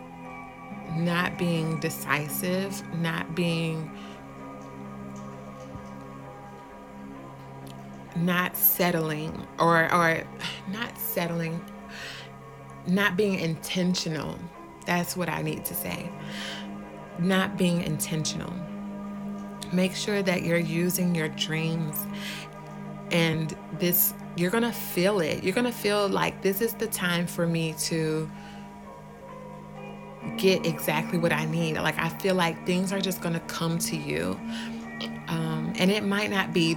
not 0.97 1.39
being 1.39 1.81
decisive, 1.81 2.83
not 2.95 3.35
being 3.35 3.91
not 8.25 8.57
settling 8.57 9.47
or 9.59 9.93
or 9.93 10.25
not 10.69 10.97
settling 10.99 11.65
not 12.89 13.17
being 13.17 13.39
intentional. 13.39 14.39
That's 14.87 15.17
what 15.17 15.29
i 15.29 15.43
need 15.43 15.65
to 15.67 15.75
say. 15.75 16.11
Not 17.19 17.57
being 17.57 17.83
intentional. 17.83 18.53
Make 19.73 19.95
sure 19.95 20.23
that 20.23 20.43
you're 20.43 20.59
using 20.59 21.15
your 21.15 21.29
dreams 21.29 22.07
and 23.11 23.57
this 23.79 24.15
you're 24.37 24.51
going 24.51 24.63
to 24.63 24.73
feel 24.73 25.21
it. 25.21 25.43
You're 25.43 25.55
going 25.55 25.67
to 25.67 25.73
feel 25.73 26.09
like 26.09 26.43
this 26.43 26.61
is 26.61 26.73
the 26.75 26.87
time 26.87 27.27
for 27.27 27.47
me 27.47 27.75
to 27.81 28.31
get 30.37 30.65
exactly 30.67 31.19
what 31.19 31.33
i 31.33 31.45
need. 31.47 31.77
Like 31.77 31.99
i 31.99 32.09
feel 32.09 32.35
like 32.35 32.67
things 32.67 32.93
are 32.93 33.01
just 33.01 33.21
going 33.21 33.35
to 33.35 33.41
come 33.41 33.79
to 33.81 33.97
you. 33.97 34.39
Um, 35.29 35.73
and 35.77 35.91
it 35.91 36.05
might 36.05 36.31
not 36.31 36.53
be 36.53 36.77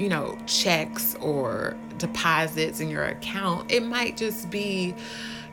you 0.00 0.08
know, 0.08 0.36
checks 0.46 1.14
or 1.20 1.76
deposits 1.98 2.80
in 2.80 2.88
your 2.88 3.04
account. 3.04 3.70
It 3.70 3.84
might 3.84 4.16
just 4.16 4.48
be, 4.48 4.94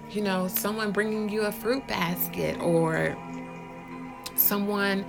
you 0.10 0.22
know, 0.22 0.48
someone 0.48 0.92
bringing 0.94 1.28
you 1.28 1.42
a 1.42 1.52
fruit 1.52 1.86
basket 1.86 2.58
or 2.62 3.18
someone 4.36 5.06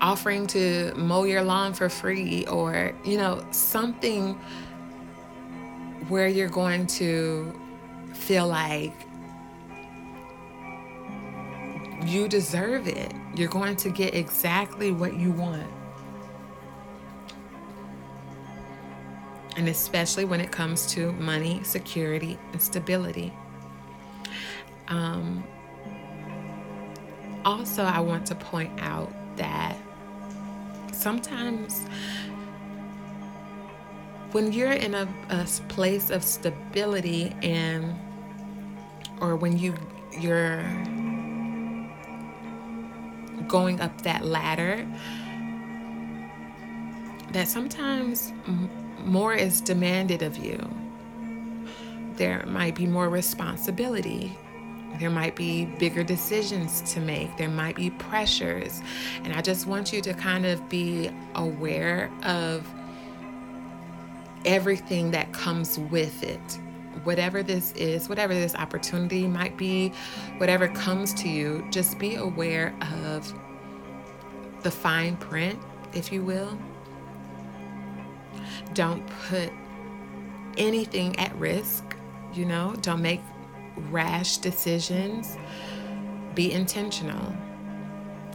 offering 0.00 0.46
to 0.46 0.94
mow 0.96 1.24
your 1.24 1.42
lawn 1.42 1.74
for 1.74 1.90
free 1.90 2.46
or, 2.46 2.92
you 3.04 3.18
know, 3.18 3.44
something 3.50 4.34
where 6.08 6.26
you're 6.26 6.48
going 6.48 6.86
to 6.86 7.52
feel 8.14 8.46
like 8.46 8.94
you 12.06 12.26
deserve 12.26 12.88
it. 12.88 13.12
You're 13.34 13.50
going 13.50 13.76
to 13.76 13.90
get 13.90 14.14
exactly 14.14 14.92
what 14.92 15.14
you 15.14 15.30
want. 15.30 15.70
And 19.56 19.68
especially 19.68 20.24
when 20.24 20.40
it 20.40 20.50
comes 20.50 20.86
to 20.86 21.12
money, 21.12 21.60
security, 21.62 22.38
and 22.52 22.62
stability. 22.62 23.32
Um, 24.88 25.44
also, 27.44 27.82
I 27.82 28.00
want 28.00 28.26
to 28.26 28.34
point 28.34 28.72
out 28.80 29.12
that 29.36 29.76
sometimes 30.92 31.86
when 34.32 34.52
you're 34.52 34.72
in 34.72 34.94
a, 34.94 35.08
a 35.30 35.44
place 35.68 36.10
of 36.10 36.22
stability 36.22 37.34
and 37.42 37.94
or 39.20 39.36
when 39.36 39.58
you 39.58 39.74
you're 40.18 40.62
going 43.48 43.80
up 43.80 44.02
that 44.02 44.24
ladder 44.24 44.86
that 47.32 47.48
sometimes 47.48 48.32
more 49.04 49.34
is 49.34 49.60
demanded 49.60 50.22
of 50.22 50.36
you. 50.36 50.58
There 52.16 52.44
might 52.46 52.74
be 52.74 52.86
more 52.86 53.08
responsibility. 53.08 54.36
There 54.98 55.10
might 55.10 55.34
be 55.34 55.64
bigger 55.64 56.04
decisions 56.04 56.82
to 56.92 57.00
make. 57.00 57.36
There 57.36 57.48
might 57.48 57.76
be 57.76 57.90
pressures. 57.90 58.82
And 59.24 59.32
I 59.32 59.40
just 59.40 59.66
want 59.66 59.92
you 59.92 60.00
to 60.02 60.12
kind 60.14 60.44
of 60.44 60.68
be 60.68 61.10
aware 61.34 62.10
of 62.22 62.66
everything 64.44 65.10
that 65.12 65.32
comes 65.32 65.78
with 65.78 66.22
it. 66.22 66.58
Whatever 67.04 67.42
this 67.42 67.72
is, 67.72 68.08
whatever 68.08 68.34
this 68.34 68.54
opportunity 68.54 69.26
might 69.26 69.56
be, 69.56 69.92
whatever 70.36 70.68
comes 70.68 71.14
to 71.14 71.28
you, 71.28 71.66
just 71.70 71.98
be 71.98 72.16
aware 72.16 72.74
of 73.06 73.32
the 74.62 74.70
fine 74.70 75.16
print, 75.16 75.58
if 75.94 76.12
you 76.12 76.22
will, 76.22 76.56
don't 78.74 79.06
put 79.28 79.52
anything 80.56 81.18
at 81.18 81.34
risk, 81.36 81.84
you 82.34 82.44
know, 82.44 82.74
don't 82.82 83.02
make 83.02 83.20
rash 83.90 84.38
decisions. 84.38 85.36
Be 86.34 86.52
intentional. 86.52 87.34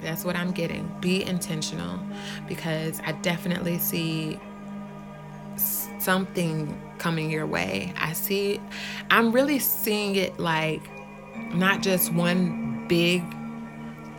That's 0.02 0.24
what 0.24 0.36
I'm 0.36 0.52
getting. 0.52 0.92
Be 1.02 1.24
intentional 1.24 2.00
because 2.48 3.02
I 3.06 3.14
definitely 3.14 3.80
see 3.80 4.40
something 6.00 6.80
coming 7.00 7.30
your 7.32 7.46
way. 7.46 7.94
I 7.98 8.14
see, 8.14 8.62
I'm 9.10 9.32
really 9.32 9.60
seeing 9.60 10.16
it 10.16 10.40
like 10.40 10.82
not 11.54 11.82
just 11.82 12.14
one 12.14 12.88
big 12.88 13.24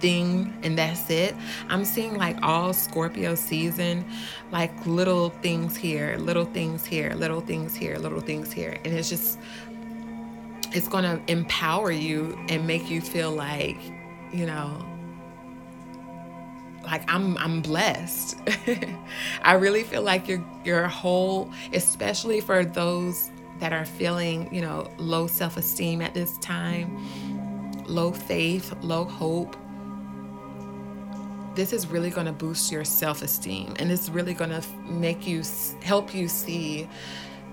thing 0.01 0.57
and 0.63 0.79
that's 0.79 1.09
it. 1.11 1.35
I'm 1.69 1.85
seeing 1.85 2.17
like 2.17 2.37
all 2.43 2.73
Scorpio 2.73 3.35
season, 3.35 4.05
like 4.51 4.87
little 4.87 5.31
things 5.31 5.77
here, 5.77 6.17
little 6.19 6.45
things 6.45 6.85
here, 6.85 7.15
little 7.15 7.41
things 7.41 7.75
here, 7.75 7.97
little 7.99 8.21
things 8.21 8.53
here. 8.53 8.79
And 8.85 8.95
it's 8.95 9.09
just, 9.09 9.39
it's 10.73 10.89
going 10.89 11.05
to 11.05 11.21
empower 11.31 11.91
you 11.91 12.39
and 12.49 12.67
make 12.67 12.91
you 12.91 13.01
feel 13.01 13.33
like, 13.33 13.79
you 14.33 14.47
know, 14.47 14.85
like 16.85 17.03
I'm 17.07 17.37
I'm 17.39 17.61
blessed. 17.61 18.39
I 19.43 19.55
really 19.55 19.83
feel 19.83 20.03
like 20.03 20.27
your 20.27 20.43
your 20.65 20.87
whole, 20.87 21.53
especially 21.75 22.41
for 22.41 22.65
those 22.65 23.31
that 23.59 23.73
are 23.73 23.85
feeling, 23.85 24.53
you 24.55 24.63
know, 24.63 24.91
low 24.99 25.27
self-esteem 25.27 26.01
at 26.01 26.15
this 26.15 26.39
time, 26.39 27.85
low 27.87 28.13
faith, 28.13 28.73
low 28.83 29.05
hope, 29.05 29.57
this 31.59 31.73
is 31.73 31.89
really 31.89 32.09
going 32.09 32.25
to 32.25 32.33
boost 32.33 32.71
your 32.71 32.85
self 32.85 33.21
esteem 33.21 33.75
and 33.81 33.91
it's 33.91 34.09
really 34.09 34.33
going 34.33 34.51
to 34.51 34.63
make 34.85 35.27
you 35.27 35.43
help 35.83 36.15
you 36.15 36.29
see 36.29 36.89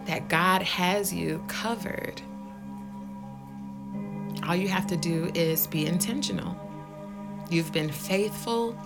that 0.05 0.29
God 0.29 0.61
has 0.61 1.11
you 1.11 1.43
covered. 1.47 2.21
All 4.47 4.55
you 4.55 4.67
have 4.67 4.85
to 4.87 4.95
do 4.95 5.31
is 5.33 5.65
be 5.65 5.87
intentional. 5.87 6.55
You've 7.49 7.71
been 7.71 7.91
faithful. 7.91 8.77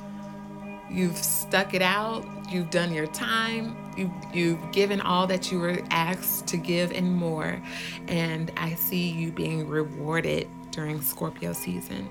You've 0.89 1.17
stuck 1.17 1.73
it 1.73 1.81
out. 1.81 2.25
You've 2.49 2.69
done 2.69 2.93
your 2.93 3.07
time. 3.07 3.75
You, 3.97 4.13
you've 4.33 4.71
given 4.71 5.01
all 5.01 5.27
that 5.27 5.51
you 5.51 5.59
were 5.59 5.79
asked 5.89 6.47
to 6.47 6.55
give 6.55 6.93
and 6.93 7.13
more. 7.13 7.61
And 8.07 8.53
I 8.55 8.75
see 8.75 9.09
you 9.09 9.33
being 9.33 9.67
rewarded 9.67 10.47
during 10.71 11.01
Scorpio 11.01 11.51
season. 11.51 12.09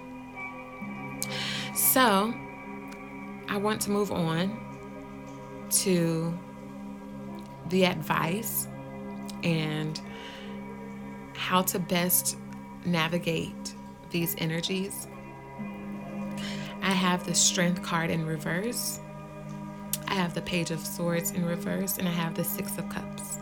So, 1.75 2.35
I 3.49 3.57
want 3.57 3.81
to 3.83 3.91
move 3.91 4.13
on 4.13 4.61
to 5.71 6.39
the 7.69 7.85
advice 7.87 8.69
and 9.43 10.01
how 11.35 11.63
to 11.63 11.79
best 11.79 12.37
navigate 12.85 13.75
these 14.11 14.35
energies. 14.39 15.09
I 16.83 16.91
have 16.91 17.27
the 17.27 17.35
Strength 17.35 17.83
card 17.83 18.11
in 18.11 18.25
reverse. 18.27 19.01
I 20.07 20.15
have 20.15 20.35
the 20.35 20.43
Page 20.43 20.71
of 20.71 20.81
Swords 20.81 21.33
in 21.33 21.45
reverse, 21.45 21.99
and 21.99 22.09
I 22.09 22.13
have 22.13 22.35
the 22.35 22.45
Six 22.45 22.77
of 22.79 22.89
Cups. 22.89 23.39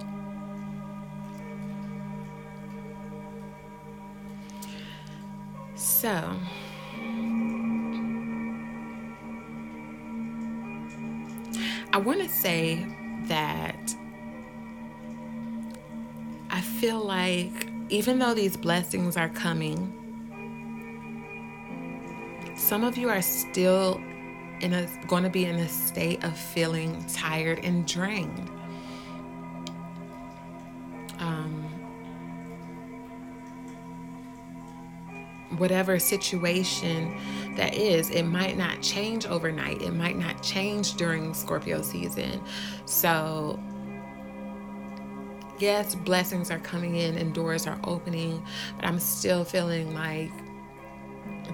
So, 5.74 6.36
I 11.96 11.98
want 11.98 12.20
to 12.20 12.28
say 12.28 12.86
that 13.22 13.96
I 16.50 16.60
feel 16.60 17.00
like 17.00 17.70
even 17.88 18.18
though 18.18 18.34
these 18.34 18.54
blessings 18.54 19.16
are 19.16 19.30
coming, 19.30 19.94
some 22.54 22.84
of 22.84 22.98
you 22.98 23.08
are 23.08 23.22
still 23.22 23.98
in 24.60 24.74
a 24.74 24.86
going 25.06 25.22
to 25.22 25.30
be 25.30 25.46
in 25.46 25.56
a 25.56 25.68
state 25.70 26.22
of 26.22 26.36
feeling 26.36 27.02
tired 27.06 27.60
and 27.64 27.88
drained. 27.88 28.50
Whatever 35.58 35.98
situation 35.98 37.16
that 37.56 37.74
is, 37.74 38.10
it 38.10 38.24
might 38.24 38.56
not 38.56 38.80
change 38.82 39.26
overnight. 39.26 39.82
It 39.82 39.92
might 39.92 40.18
not 40.18 40.42
change 40.42 40.94
during 40.94 41.34
Scorpio 41.34 41.82
season. 41.82 42.42
So, 42.84 43.58
yes, 45.58 45.94
blessings 45.94 46.50
are 46.50 46.58
coming 46.58 46.96
in 46.96 47.16
and 47.16 47.34
doors 47.34 47.66
are 47.66 47.78
opening, 47.84 48.44
but 48.76 48.84
I'm 48.84 48.98
still 48.98 49.44
feeling 49.44 49.94
like 49.94 50.30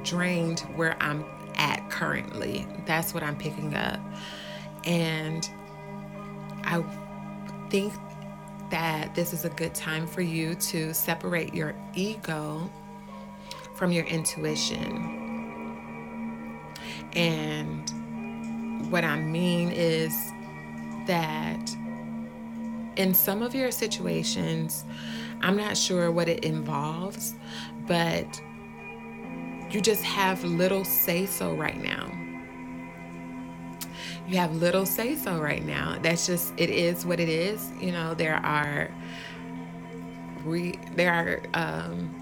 drained 0.04 0.60
where 0.76 0.96
I'm 1.00 1.24
at 1.54 1.88
currently. 1.90 2.66
That's 2.86 3.14
what 3.14 3.22
I'm 3.22 3.36
picking 3.36 3.74
up. 3.74 4.00
And 4.84 5.48
I 6.64 6.84
think 7.70 7.92
that 8.70 9.14
this 9.14 9.32
is 9.32 9.44
a 9.44 9.50
good 9.50 9.74
time 9.74 10.06
for 10.06 10.22
you 10.22 10.54
to 10.54 10.94
separate 10.94 11.54
your 11.54 11.74
ego 11.94 12.70
from 13.82 13.90
your 13.90 14.04
intuition. 14.04 14.86
And 17.14 17.90
what 18.92 19.02
I 19.02 19.18
mean 19.18 19.72
is 19.72 20.14
that 21.08 21.76
in 22.94 23.12
some 23.12 23.42
of 23.42 23.56
your 23.56 23.72
situations, 23.72 24.84
I'm 25.40 25.56
not 25.56 25.76
sure 25.76 26.12
what 26.12 26.28
it 26.28 26.44
involves, 26.44 27.34
but 27.88 28.40
you 29.72 29.80
just 29.80 30.04
have 30.04 30.44
little 30.44 30.84
say 30.84 31.26
so 31.26 31.52
right 31.52 31.82
now. 31.82 32.08
You 34.28 34.36
have 34.36 34.54
little 34.54 34.86
say 34.86 35.16
so 35.16 35.40
right 35.40 35.66
now. 35.66 35.98
That's 36.00 36.24
just, 36.28 36.54
it 36.56 36.70
is 36.70 37.04
what 37.04 37.18
it 37.18 37.28
is. 37.28 37.72
You 37.80 37.90
know, 37.90 38.14
there 38.14 38.36
are, 38.36 38.92
re, 40.44 40.78
there 40.94 41.12
are, 41.12 41.42
um, 41.60 42.21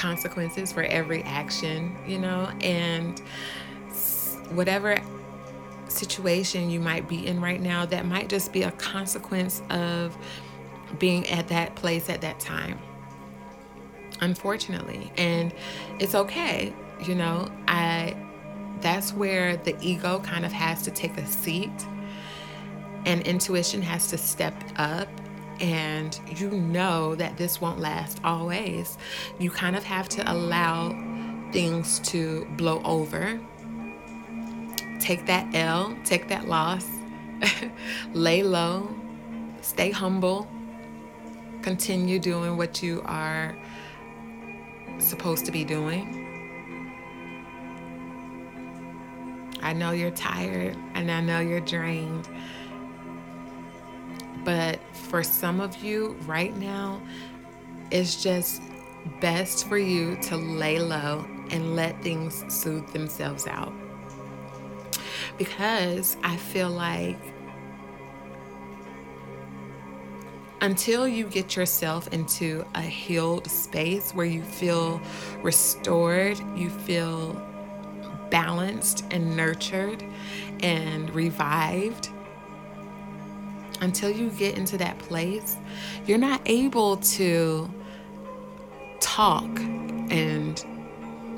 consequences 0.00 0.72
for 0.72 0.82
every 0.82 1.22
action, 1.24 1.96
you 2.06 2.18
know, 2.18 2.50
and 2.60 3.20
whatever 4.50 4.98
situation 5.88 6.70
you 6.70 6.80
might 6.80 7.08
be 7.08 7.26
in 7.26 7.40
right 7.40 7.60
now, 7.60 7.84
that 7.86 8.06
might 8.06 8.28
just 8.28 8.52
be 8.52 8.62
a 8.62 8.70
consequence 8.72 9.62
of 9.70 10.16
being 10.98 11.26
at 11.28 11.48
that 11.48 11.74
place 11.74 12.08
at 12.08 12.20
that 12.20 12.40
time 12.40 12.78
unfortunately. 14.20 15.10
And 15.16 15.52
it's 15.98 16.14
okay, 16.14 16.74
you 17.02 17.14
know. 17.14 17.50
I 17.66 18.16
that's 18.80 19.12
where 19.12 19.56
the 19.58 19.76
ego 19.82 20.20
kind 20.20 20.44
of 20.44 20.52
has 20.52 20.82
to 20.82 20.90
take 20.90 21.18
a 21.18 21.26
seat 21.26 21.70
and 23.04 23.20
intuition 23.22 23.82
has 23.82 24.08
to 24.08 24.16
step 24.16 24.54
up 24.76 25.08
and 25.60 26.18
you 26.26 26.50
know 26.50 27.14
that 27.14 27.36
this 27.36 27.60
won't 27.60 27.78
last 27.78 28.18
always. 28.24 28.96
You 29.38 29.50
kind 29.50 29.76
of 29.76 29.84
have 29.84 30.08
to 30.10 30.32
allow 30.32 30.90
things 31.52 31.98
to 32.10 32.46
blow 32.56 32.80
over. 32.84 33.38
Take 35.00 35.26
that 35.26 35.54
L, 35.54 35.96
take 36.04 36.28
that 36.28 36.48
loss, 36.48 36.86
lay 38.12 38.42
low, 38.42 38.88
stay 39.60 39.90
humble, 39.90 40.48
continue 41.62 42.18
doing 42.18 42.56
what 42.56 42.82
you 42.82 43.02
are 43.04 43.56
supposed 44.98 45.44
to 45.46 45.52
be 45.52 45.64
doing. 45.64 46.16
I 49.62 49.72
know 49.72 49.90
you're 49.90 50.10
tired 50.10 50.76
and 50.94 51.10
I 51.10 51.20
know 51.20 51.40
you're 51.40 51.60
drained. 51.60 52.28
But 54.44 54.80
for 55.10 55.24
some 55.24 55.60
of 55.60 55.82
you 55.82 56.16
right 56.24 56.56
now, 56.56 57.02
it's 57.90 58.22
just 58.22 58.62
best 59.20 59.66
for 59.66 59.76
you 59.76 60.14
to 60.22 60.36
lay 60.36 60.78
low 60.78 61.26
and 61.50 61.74
let 61.74 62.00
things 62.00 62.44
soothe 62.48 62.86
themselves 62.92 63.48
out. 63.48 63.72
Because 65.36 66.16
I 66.22 66.36
feel 66.36 66.70
like 66.70 67.18
until 70.60 71.08
you 71.08 71.26
get 71.26 71.56
yourself 71.56 72.06
into 72.12 72.64
a 72.76 72.82
healed 72.82 73.50
space 73.50 74.12
where 74.12 74.26
you 74.26 74.42
feel 74.42 75.00
restored, 75.42 76.38
you 76.54 76.70
feel 76.70 77.32
balanced 78.30 79.04
and 79.10 79.36
nurtured 79.36 80.04
and 80.60 81.12
revived, 81.12 82.10
until 83.80 84.10
you 84.10 84.30
get 84.30 84.56
into 84.56 84.76
that 84.78 84.98
place, 84.98 85.56
you're 86.06 86.18
not 86.18 86.40
able 86.46 86.98
to 86.98 87.68
talk 89.00 89.48
and 90.10 90.64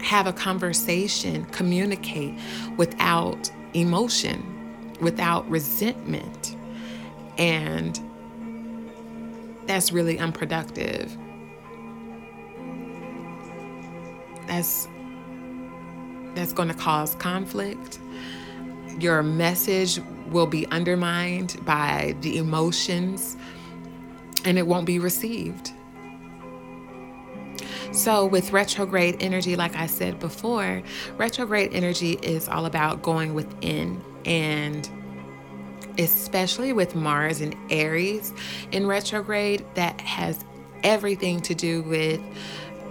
have 0.00 0.26
a 0.26 0.32
conversation, 0.32 1.44
communicate 1.46 2.34
without 2.76 3.50
emotion, 3.74 4.92
without 5.00 5.48
resentment. 5.48 6.56
And 7.38 7.98
that's 9.66 9.92
really 9.92 10.18
unproductive. 10.18 11.16
That's 14.46 14.88
that's 16.34 16.52
going 16.52 16.68
to 16.68 16.74
cause 16.74 17.14
conflict. 17.16 17.98
Your 18.98 19.22
message 19.22 20.00
will 20.32 20.46
be 20.46 20.66
undermined 20.66 21.56
by 21.64 22.14
the 22.20 22.38
emotions 22.38 23.36
and 24.44 24.58
it 24.58 24.66
won't 24.66 24.86
be 24.86 24.98
received. 24.98 25.72
So, 27.92 28.24
with 28.24 28.52
retrograde 28.52 29.18
energy, 29.20 29.54
like 29.54 29.76
I 29.76 29.86
said 29.86 30.18
before, 30.18 30.82
retrograde 31.18 31.74
energy 31.74 32.12
is 32.22 32.48
all 32.48 32.64
about 32.64 33.02
going 33.02 33.34
within 33.34 34.02
and 34.24 34.88
especially 35.98 36.72
with 36.72 36.94
Mars 36.94 37.40
and 37.40 37.54
Aries 37.70 38.32
in 38.70 38.86
retrograde, 38.86 39.64
that 39.74 40.00
has 40.00 40.44
everything 40.82 41.40
to 41.42 41.54
do 41.54 41.82
with 41.82 42.20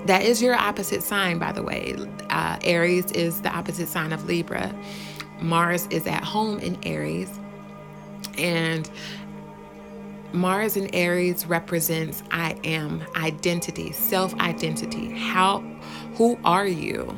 that 0.06 0.23
is 0.23 0.41
your 0.41 0.56
opposite 0.56 1.04
sign, 1.04 1.38
by 1.38 1.51
the 1.51 1.62
way. 1.62 1.95
Uh, 2.30 2.58
Aries 2.63 3.12
is 3.12 3.41
the 3.41 3.49
opposite 3.49 3.88
sign 3.88 4.12
of 4.12 4.25
Libra. 4.25 4.73
Mars 5.41 5.88
is 5.89 6.08
at 6.08 6.23
home 6.23 6.60
in 6.60 6.77
Aries. 6.84 7.30
And 8.38 8.89
Mars 10.34 10.77
in 10.77 10.93
Aries 10.95 11.45
represents 11.45 12.23
I 12.32 12.58
am, 12.63 13.04
identity, 13.15 13.91
self 13.91 14.34
identity. 14.36 15.12
How, 15.12 15.60
who 16.15 16.39
are 16.45 16.67
you? 16.67 17.13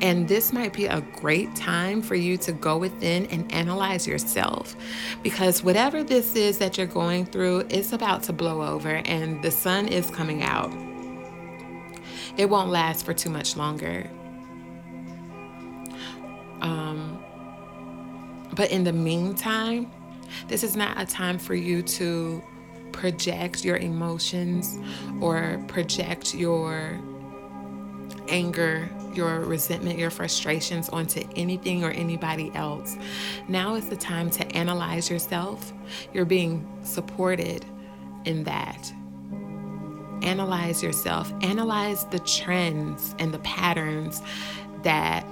And 0.00 0.28
this 0.28 0.52
might 0.52 0.72
be 0.72 0.86
a 0.86 1.00
great 1.00 1.54
time 1.56 2.02
for 2.02 2.14
you 2.14 2.36
to 2.38 2.52
go 2.52 2.76
within 2.76 3.26
and 3.26 3.50
analyze 3.52 4.06
yourself 4.06 4.76
because 5.22 5.62
whatever 5.62 6.02
this 6.02 6.36
is 6.36 6.58
that 6.58 6.76
you're 6.76 6.86
going 6.86 7.26
through, 7.26 7.66
it's 7.70 7.92
about 7.92 8.22
to 8.24 8.32
blow 8.32 8.62
over 8.62 8.96
and 9.06 9.42
the 9.42 9.50
sun 9.50 9.88
is 9.88 10.10
coming 10.10 10.42
out. 10.42 10.72
It 12.36 12.50
won't 12.50 12.70
last 12.70 13.04
for 13.04 13.14
too 13.14 13.30
much 13.30 13.56
longer. 13.56 14.10
Um, 16.64 17.22
but 18.54 18.70
in 18.70 18.84
the 18.84 18.92
meantime, 18.92 19.90
this 20.48 20.64
is 20.64 20.74
not 20.76 21.00
a 21.00 21.06
time 21.06 21.38
for 21.38 21.54
you 21.54 21.82
to 21.82 22.42
project 22.92 23.64
your 23.64 23.76
emotions 23.76 24.78
or 25.20 25.62
project 25.68 26.34
your 26.34 26.98
anger 28.28 28.88
your 29.16 29.40
resentment, 29.40 29.98
your 29.98 30.10
frustrations 30.10 30.88
onto 30.88 31.22
anything 31.36 31.84
or 31.84 31.90
anybody 31.90 32.50
else. 32.54 32.96
Now 33.48 33.74
is 33.74 33.88
the 33.88 33.96
time 33.96 34.30
to 34.30 34.46
analyze 34.56 35.10
yourself. 35.10 35.72
You're 36.12 36.24
being 36.24 36.66
supported 36.82 37.64
in 38.24 38.44
that. 38.44 38.92
Analyze 40.22 40.82
yourself, 40.82 41.32
analyze 41.42 42.06
the 42.06 42.18
trends 42.20 43.14
and 43.18 43.32
the 43.32 43.38
patterns 43.40 44.22
that 44.82 45.26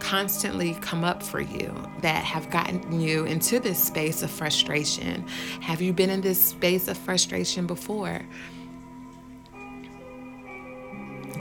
constantly 0.00 0.74
come 0.80 1.04
up 1.04 1.22
for 1.22 1.40
you 1.40 1.72
that 2.00 2.24
have 2.24 2.50
gotten 2.50 3.00
you 3.00 3.24
into 3.24 3.60
this 3.60 3.82
space 3.82 4.22
of 4.22 4.30
frustration? 4.30 5.26
Have 5.60 5.80
you 5.80 5.92
been 5.92 6.10
in 6.10 6.20
this 6.20 6.42
space 6.42 6.88
of 6.88 6.98
frustration 6.98 7.66
before? 7.66 8.22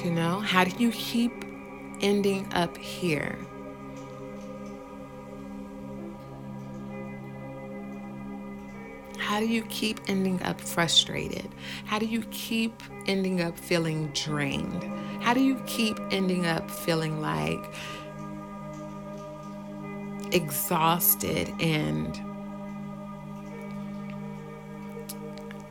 You 0.04 0.12
know, 0.12 0.40
how 0.40 0.64
do 0.64 0.72
you 0.82 0.92
keep 0.92 1.32
ending 2.02 2.48
up 2.54 2.78
here? 2.78 3.38
How 9.18 9.40
do 9.40 9.46
you 9.46 9.62
keep 9.64 10.00
ending 10.08 10.42
up 10.44 10.60
frustrated? 10.60 11.54
How 11.86 12.00
do 12.00 12.06
you 12.06 12.24
keep 12.32 12.82
ending 13.06 13.42
up 13.42 13.58
feeling 13.58 14.08
drained? 14.08 14.84
How 15.22 15.34
do 15.34 15.42
you 15.42 15.62
keep 15.68 16.00
ending 16.12 16.46
up 16.46 16.72
feeling 16.72 17.22
like 17.22 17.74
exhausted 20.32 21.54
and 21.60 22.20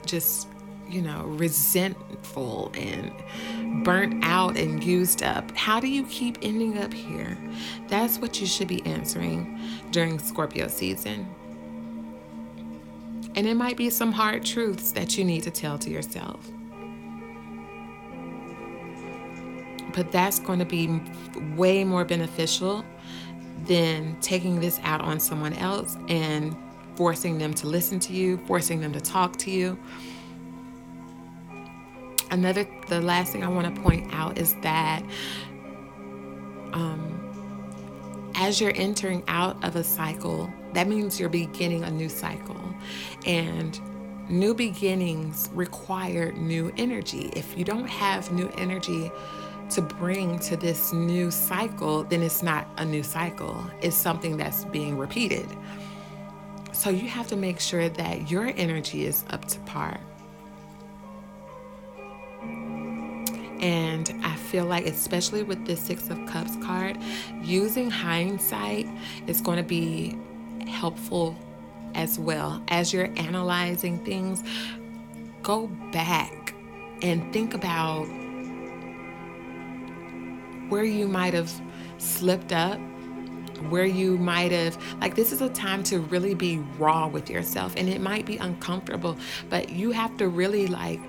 just, 0.07 0.49
you 0.89 1.03
know, 1.03 1.25
resentful 1.25 2.73
and 2.75 3.13
burnt 3.85 4.25
out 4.25 4.57
and 4.57 4.83
used 4.83 5.23
up? 5.23 5.51
How 5.57 5.81
do 5.81 5.89
you 5.89 6.05
keep 6.05 6.39
ending 6.43 6.79
up 6.79 6.93
here? 6.93 7.37
That's 7.89 8.19
what 8.19 8.41
you 8.41 8.47
should 8.47 8.69
be 8.69 8.85
answering 8.87 9.61
during 9.91 10.19
Scorpio 10.19 10.69
season. 10.69 11.29
And 13.37 13.47
it 13.47 13.55
might 13.55 13.77
be 13.77 13.91
some 13.91 14.11
hard 14.11 14.45
truths 14.45 14.93
that 14.93 15.17
you 15.17 15.25
need 15.25 15.43
to 15.45 15.51
tell 15.51 15.79
to 15.79 15.91
yourself. 15.91 16.41
But 19.95 20.11
that's 20.11 20.39
going 20.39 20.59
to 20.59 20.65
be 20.65 21.01
way 21.57 21.85
more 21.85 22.05
beneficial 22.05 22.85
than 23.69 24.19
taking 24.21 24.61
this 24.61 24.81
out 24.83 25.01
on 25.03 25.21
someone 25.21 25.53
else 25.53 25.97
and 26.09 26.57
forcing 26.97 27.39
them 27.39 27.55
to 27.55 27.69
listen 27.69 28.01
to 28.01 28.13
you, 28.13 28.39
forcing 28.47 28.81
them 28.81 28.93
to 28.93 29.01
talk 29.01 29.37
to 29.37 29.51
you. 29.51 29.79
Another, 32.31 32.67
the 32.89 33.01
last 33.01 33.33
thing 33.33 33.45
I 33.45 33.49
want 33.49 33.75
to 33.75 33.81
point 33.83 34.13
out 34.13 34.37
is 34.37 34.55
that 34.63 35.03
um, 36.73 38.33
as 38.35 38.61
you're 38.61 38.73
entering 38.75 39.23
out 39.29 39.63
of 39.65 39.77
a 39.77 39.85
cycle, 39.85 40.53
that 40.73 40.89
means 40.89 41.21
you're 41.21 41.29
beginning 41.29 41.85
a 41.85 41.91
new 41.91 42.09
cycle. 42.09 42.61
And 43.27 43.79
new 44.29 44.55
beginnings 44.55 45.51
require 45.55 46.33
new 46.33 46.73
energy. 46.77 47.31
If 47.35 47.57
you 47.57 47.65
don't 47.65 47.89
have 47.89 48.33
new 48.33 48.51
energy 48.59 49.11
to 49.71 49.83
bring 49.83 50.39
to 50.41 50.57
this 50.57 50.93
new 50.93 51.31
cycle, 51.31 52.05
then 52.05 52.23
it's 52.23 52.43
not 52.43 52.67
a 52.79 52.85
new 52.85 53.03
cycle. 53.03 53.65
It's 53.83 53.97
something 53.97 54.37
that's 54.37 54.65
being 54.67 54.97
repeated. 54.97 55.47
So 56.73 56.91
you 56.91 57.09
have 57.09 57.27
to 57.29 57.37
make 57.37 57.61
sure 57.61 57.89
that 57.89 58.31
your 58.31 58.53
energy 58.57 59.05
is 59.05 59.25
up 59.31 59.45
to 59.47 59.59
par. 59.61 59.99
And 63.61 64.15
I 64.23 64.37
feel 64.37 64.65
like, 64.65 64.87
especially 64.87 65.43
with 65.43 65.67
this 65.67 65.81
Six 65.81 66.09
of 66.11 66.25
Cups 66.27 66.57
card, 66.63 66.97
using 67.43 67.91
hindsight 67.91 68.87
is 69.27 69.41
going 69.41 69.59
to 69.59 69.65
be 69.65 70.17
helpful 70.69 71.37
as 71.95 72.19
well. 72.19 72.63
As 72.69 72.93
you're 72.93 73.11
analyzing 73.17 73.99
things, 74.05 74.45
go 75.43 75.67
back 75.93 76.55
and 77.03 77.33
think 77.33 77.55
about 77.55 78.07
where 80.69 80.85
you 80.85 81.09
might 81.09 81.35
have 81.35 81.51
slipped 81.99 82.53
up 82.53 82.79
where 83.71 83.85
you 83.85 84.17
might 84.19 84.53
have 84.53 84.81
like 85.01 85.17
this 85.17 85.33
is 85.33 85.43
a 85.43 85.49
time 85.49 85.83
to 85.83 85.99
really 85.99 86.33
be 86.33 86.59
raw 86.79 87.09
with 87.09 87.29
yourself 87.29 87.75
and 87.77 87.89
it 87.89 88.01
might 88.01 88.25
be 88.25 88.37
uncomfortable 88.37 89.17
but 89.51 89.69
you 89.71 89.91
have 89.91 90.17
to 90.17 90.29
really 90.29 90.69
like 90.69 91.01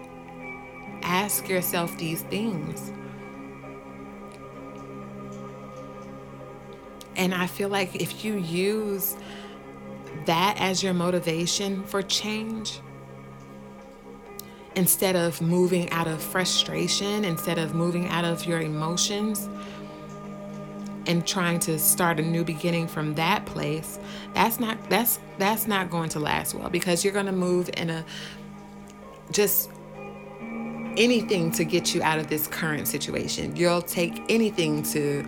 ask 1.04 1.48
yourself 1.48 1.98
these 1.98 2.22
things. 2.24 2.92
And 7.16 7.34
i 7.34 7.48
feel 7.48 7.68
like 7.68 7.96
if 7.96 8.24
you 8.24 8.38
use 8.38 9.18
that 10.26 10.56
as 10.58 10.82
your 10.82 10.94
motivation 10.94 11.84
for 11.84 12.02
change 12.02 12.80
instead 14.76 15.16
of 15.16 15.42
moving 15.42 15.90
out 15.92 16.08
of 16.08 16.22
frustration 16.22 17.26
instead 17.26 17.58
of 17.58 17.74
moving 17.74 18.08
out 18.10 18.26
of 18.26 18.46
your 18.46 18.62
emotions 18.62 19.50
and 21.08 21.26
trying 21.26 21.60
to 21.60 21.80
start 21.80 22.20
a 22.20 22.22
new 22.22 22.44
beginning 22.44 22.88
from 22.88 23.16
that 23.16 23.46
place 23.46 24.00
that's 24.34 24.60
not 24.60 24.78
that's 24.90 25.20
that's 25.38 25.68
not 25.68 25.90
going 25.90 26.10
to 26.10 26.20
last 26.20 26.54
well 26.54 26.70
because 26.70 27.04
you're 27.04 27.14
going 27.14 27.26
to 27.26 27.32
move 27.32 27.70
in 27.78 27.90
a 27.90 28.06
just 29.32 29.70
anything 31.00 31.52
to 31.52 31.64
get 31.64 31.96
you 31.96 32.04
out 32.04 32.20
of 32.20 32.28
this 32.28 32.46
current 32.48 32.88
situation. 32.88 33.56
You'll 33.56 33.82
take 33.82 34.22
anything 34.30 34.84
to 34.84 35.26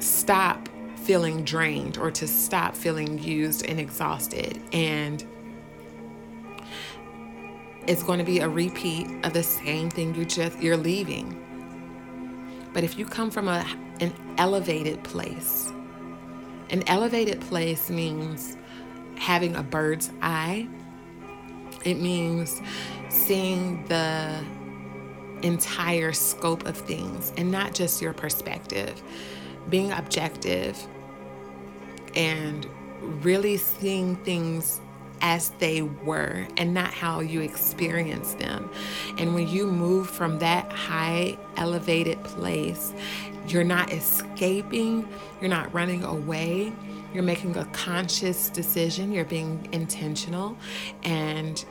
stop 0.00 0.68
feeling 0.96 1.44
drained 1.44 1.98
or 1.98 2.10
to 2.10 2.26
stop 2.26 2.76
feeling 2.76 3.18
used 3.18 3.64
and 3.66 3.80
exhausted. 3.80 4.60
And 4.72 5.24
it's 7.86 8.02
going 8.02 8.18
to 8.18 8.24
be 8.24 8.40
a 8.40 8.48
repeat 8.48 9.08
of 9.24 9.32
the 9.32 9.42
same 9.42 9.90
thing 9.90 10.14
you 10.14 10.24
just 10.24 10.60
you're 10.60 10.76
leaving 10.76 11.40
but 12.74 12.82
if 12.82 12.98
you 12.98 13.06
come 13.06 13.30
from 13.30 13.48
a, 13.48 13.64
an 14.00 14.12
elevated 14.36 15.02
place, 15.04 15.72
an 16.70 16.82
elevated 16.88 17.40
place 17.40 17.88
means 17.88 18.58
having 19.16 19.54
a 19.54 19.62
bird's 19.62 20.10
eye. 20.20 20.68
It 21.84 22.00
means 22.00 22.60
seeing 23.08 23.84
the 23.86 24.44
entire 25.42 26.12
scope 26.12 26.66
of 26.66 26.76
things 26.76 27.32
and 27.36 27.50
not 27.50 27.74
just 27.74 28.02
your 28.02 28.12
perspective. 28.12 29.00
Being 29.68 29.92
objective 29.92 30.76
and 32.16 32.66
really 33.22 33.56
seeing 33.56 34.16
things 34.16 34.80
as 35.20 35.50
they 35.58 35.82
were 35.82 36.46
and 36.56 36.74
not 36.74 36.92
how 36.92 37.20
you 37.20 37.40
experience 37.40 38.34
them. 38.34 38.70
And 39.18 39.34
when 39.34 39.48
you 39.48 39.66
move 39.66 40.08
from 40.08 40.38
that 40.40 40.70
high 40.72 41.38
elevated 41.56 42.22
place, 42.24 42.92
you're 43.48 43.64
not 43.64 43.92
escaping, 43.92 45.08
you're 45.40 45.50
not 45.50 45.72
running 45.74 46.04
away. 46.04 46.72
You're 47.12 47.22
making 47.22 47.56
a 47.56 47.64
conscious 47.66 48.50
decision, 48.50 49.12
you're 49.12 49.24
being 49.24 49.68
intentional, 49.70 50.56
and 51.04 51.64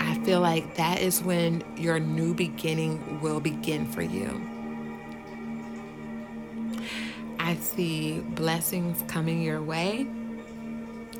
I 0.00 0.18
feel 0.24 0.40
like 0.40 0.76
that 0.76 1.02
is 1.02 1.22
when 1.22 1.62
your 1.76 2.00
new 2.00 2.32
beginning 2.32 3.20
will 3.20 3.40
begin 3.40 3.84
for 3.84 4.00
you. 4.00 4.40
I 7.38 7.56
see 7.56 8.20
blessings 8.20 9.02
coming 9.06 9.42
your 9.42 9.60
way 9.60 10.06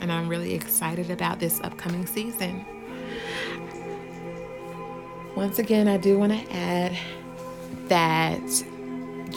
and 0.03 0.11
I'm 0.11 0.29
really 0.29 0.53
excited 0.53 1.11
about 1.11 1.39
this 1.39 1.61
upcoming 1.61 2.07
season. 2.07 2.67
Once 5.37 5.59
again, 5.59 5.89
I 5.89 5.97
do 5.97 6.19
want 6.19 6.33
to 6.33 6.53
add 6.53 6.99
that 7.87 8.65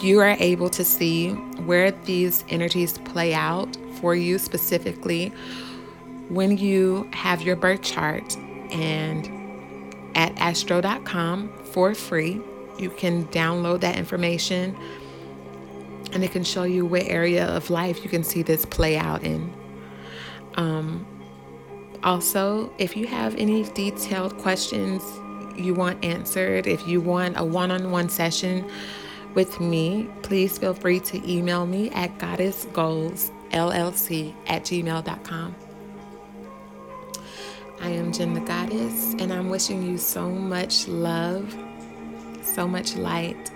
you 0.02 0.20
are 0.20 0.36
able 0.40 0.68
to 0.70 0.84
see 0.84 1.30
where 1.30 1.92
these 1.92 2.44
energies 2.48 2.98
play 2.98 3.32
out 3.32 3.78
for 4.00 4.14
you 4.14 4.38
specifically 4.38 5.28
when 6.28 6.58
you 6.58 7.08
have 7.12 7.40
your 7.40 7.56
birth 7.56 7.80
chart 7.80 8.36
and 8.72 9.30
at 10.14 10.36
astro.com 10.38 11.50
for 11.64 11.94
free 11.94 12.40
you 12.78 12.90
can 12.90 13.24
download 13.28 13.80
that 13.80 13.96
information 13.96 14.76
and 16.12 16.22
it 16.22 16.30
can 16.30 16.44
show 16.44 16.64
you 16.64 16.84
what 16.84 17.02
area 17.04 17.46
of 17.46 17.70
life 17.70 18.02
you 18.04 18.10
can 18.10 18.22
see 18.22 18.42
this 18.42 18.66
play 18.66 18.98
out 18.98 19.22
in 19.22 19.50
um, 20.56 21.06
also, 22.02 22.72
if 22.78 22.96
you 22.96 23.06
have 23.06 23.36
any 23.36 23.64
detailed 23.64 24.36
questions 24.38 25.02
you 25.56 25.74
want 25.74 26.04
answered, 26.04 26.66
if 26.66 26.86
you 26.86 27.00
want 27.00 27.38
a 27.38 27.44
one 27.44 27.70
on 27.70 27.90
one 27.90 28.08
session 28.08 28.68
with 29.34 29.60
me, 29.60 30.08
please 30.22 30.58
feel 30.58 30.74
free 30.74 31.00
to 31.00 31.30
email 31.30 31.66
me 31.66 31.90
at 31.90 32.16
goddessgoalsllc 32.18 34.34
at 34.46 34.62
gmail.com. 34.64 35.56
I 37.78 37.90
am 37.90 38.12
Jen 38.12 38.32
the 38.32 38.40
Goddess, 38.40 39.14
and 39.18 39.30
I'm 39.32 39.50
wishing 39.50 39.82
you 39.82 39.98
so 39.98 40.30
much 40.30 40.88
love, 40.88 41.54
so 42.42 42.66
much 42.66 42.96
light, 42.96 43.52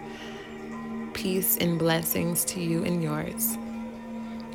peace, 1.15 1.57
and 1.57 1.79
blessings 1.79 2.45
to 2.47 2.61
you 2.61 2.85
and 2.85 3.03
yours. 3.03 3.57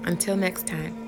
Until 0.03 0.37
next 0.37 0.67
time. 0.67 1.04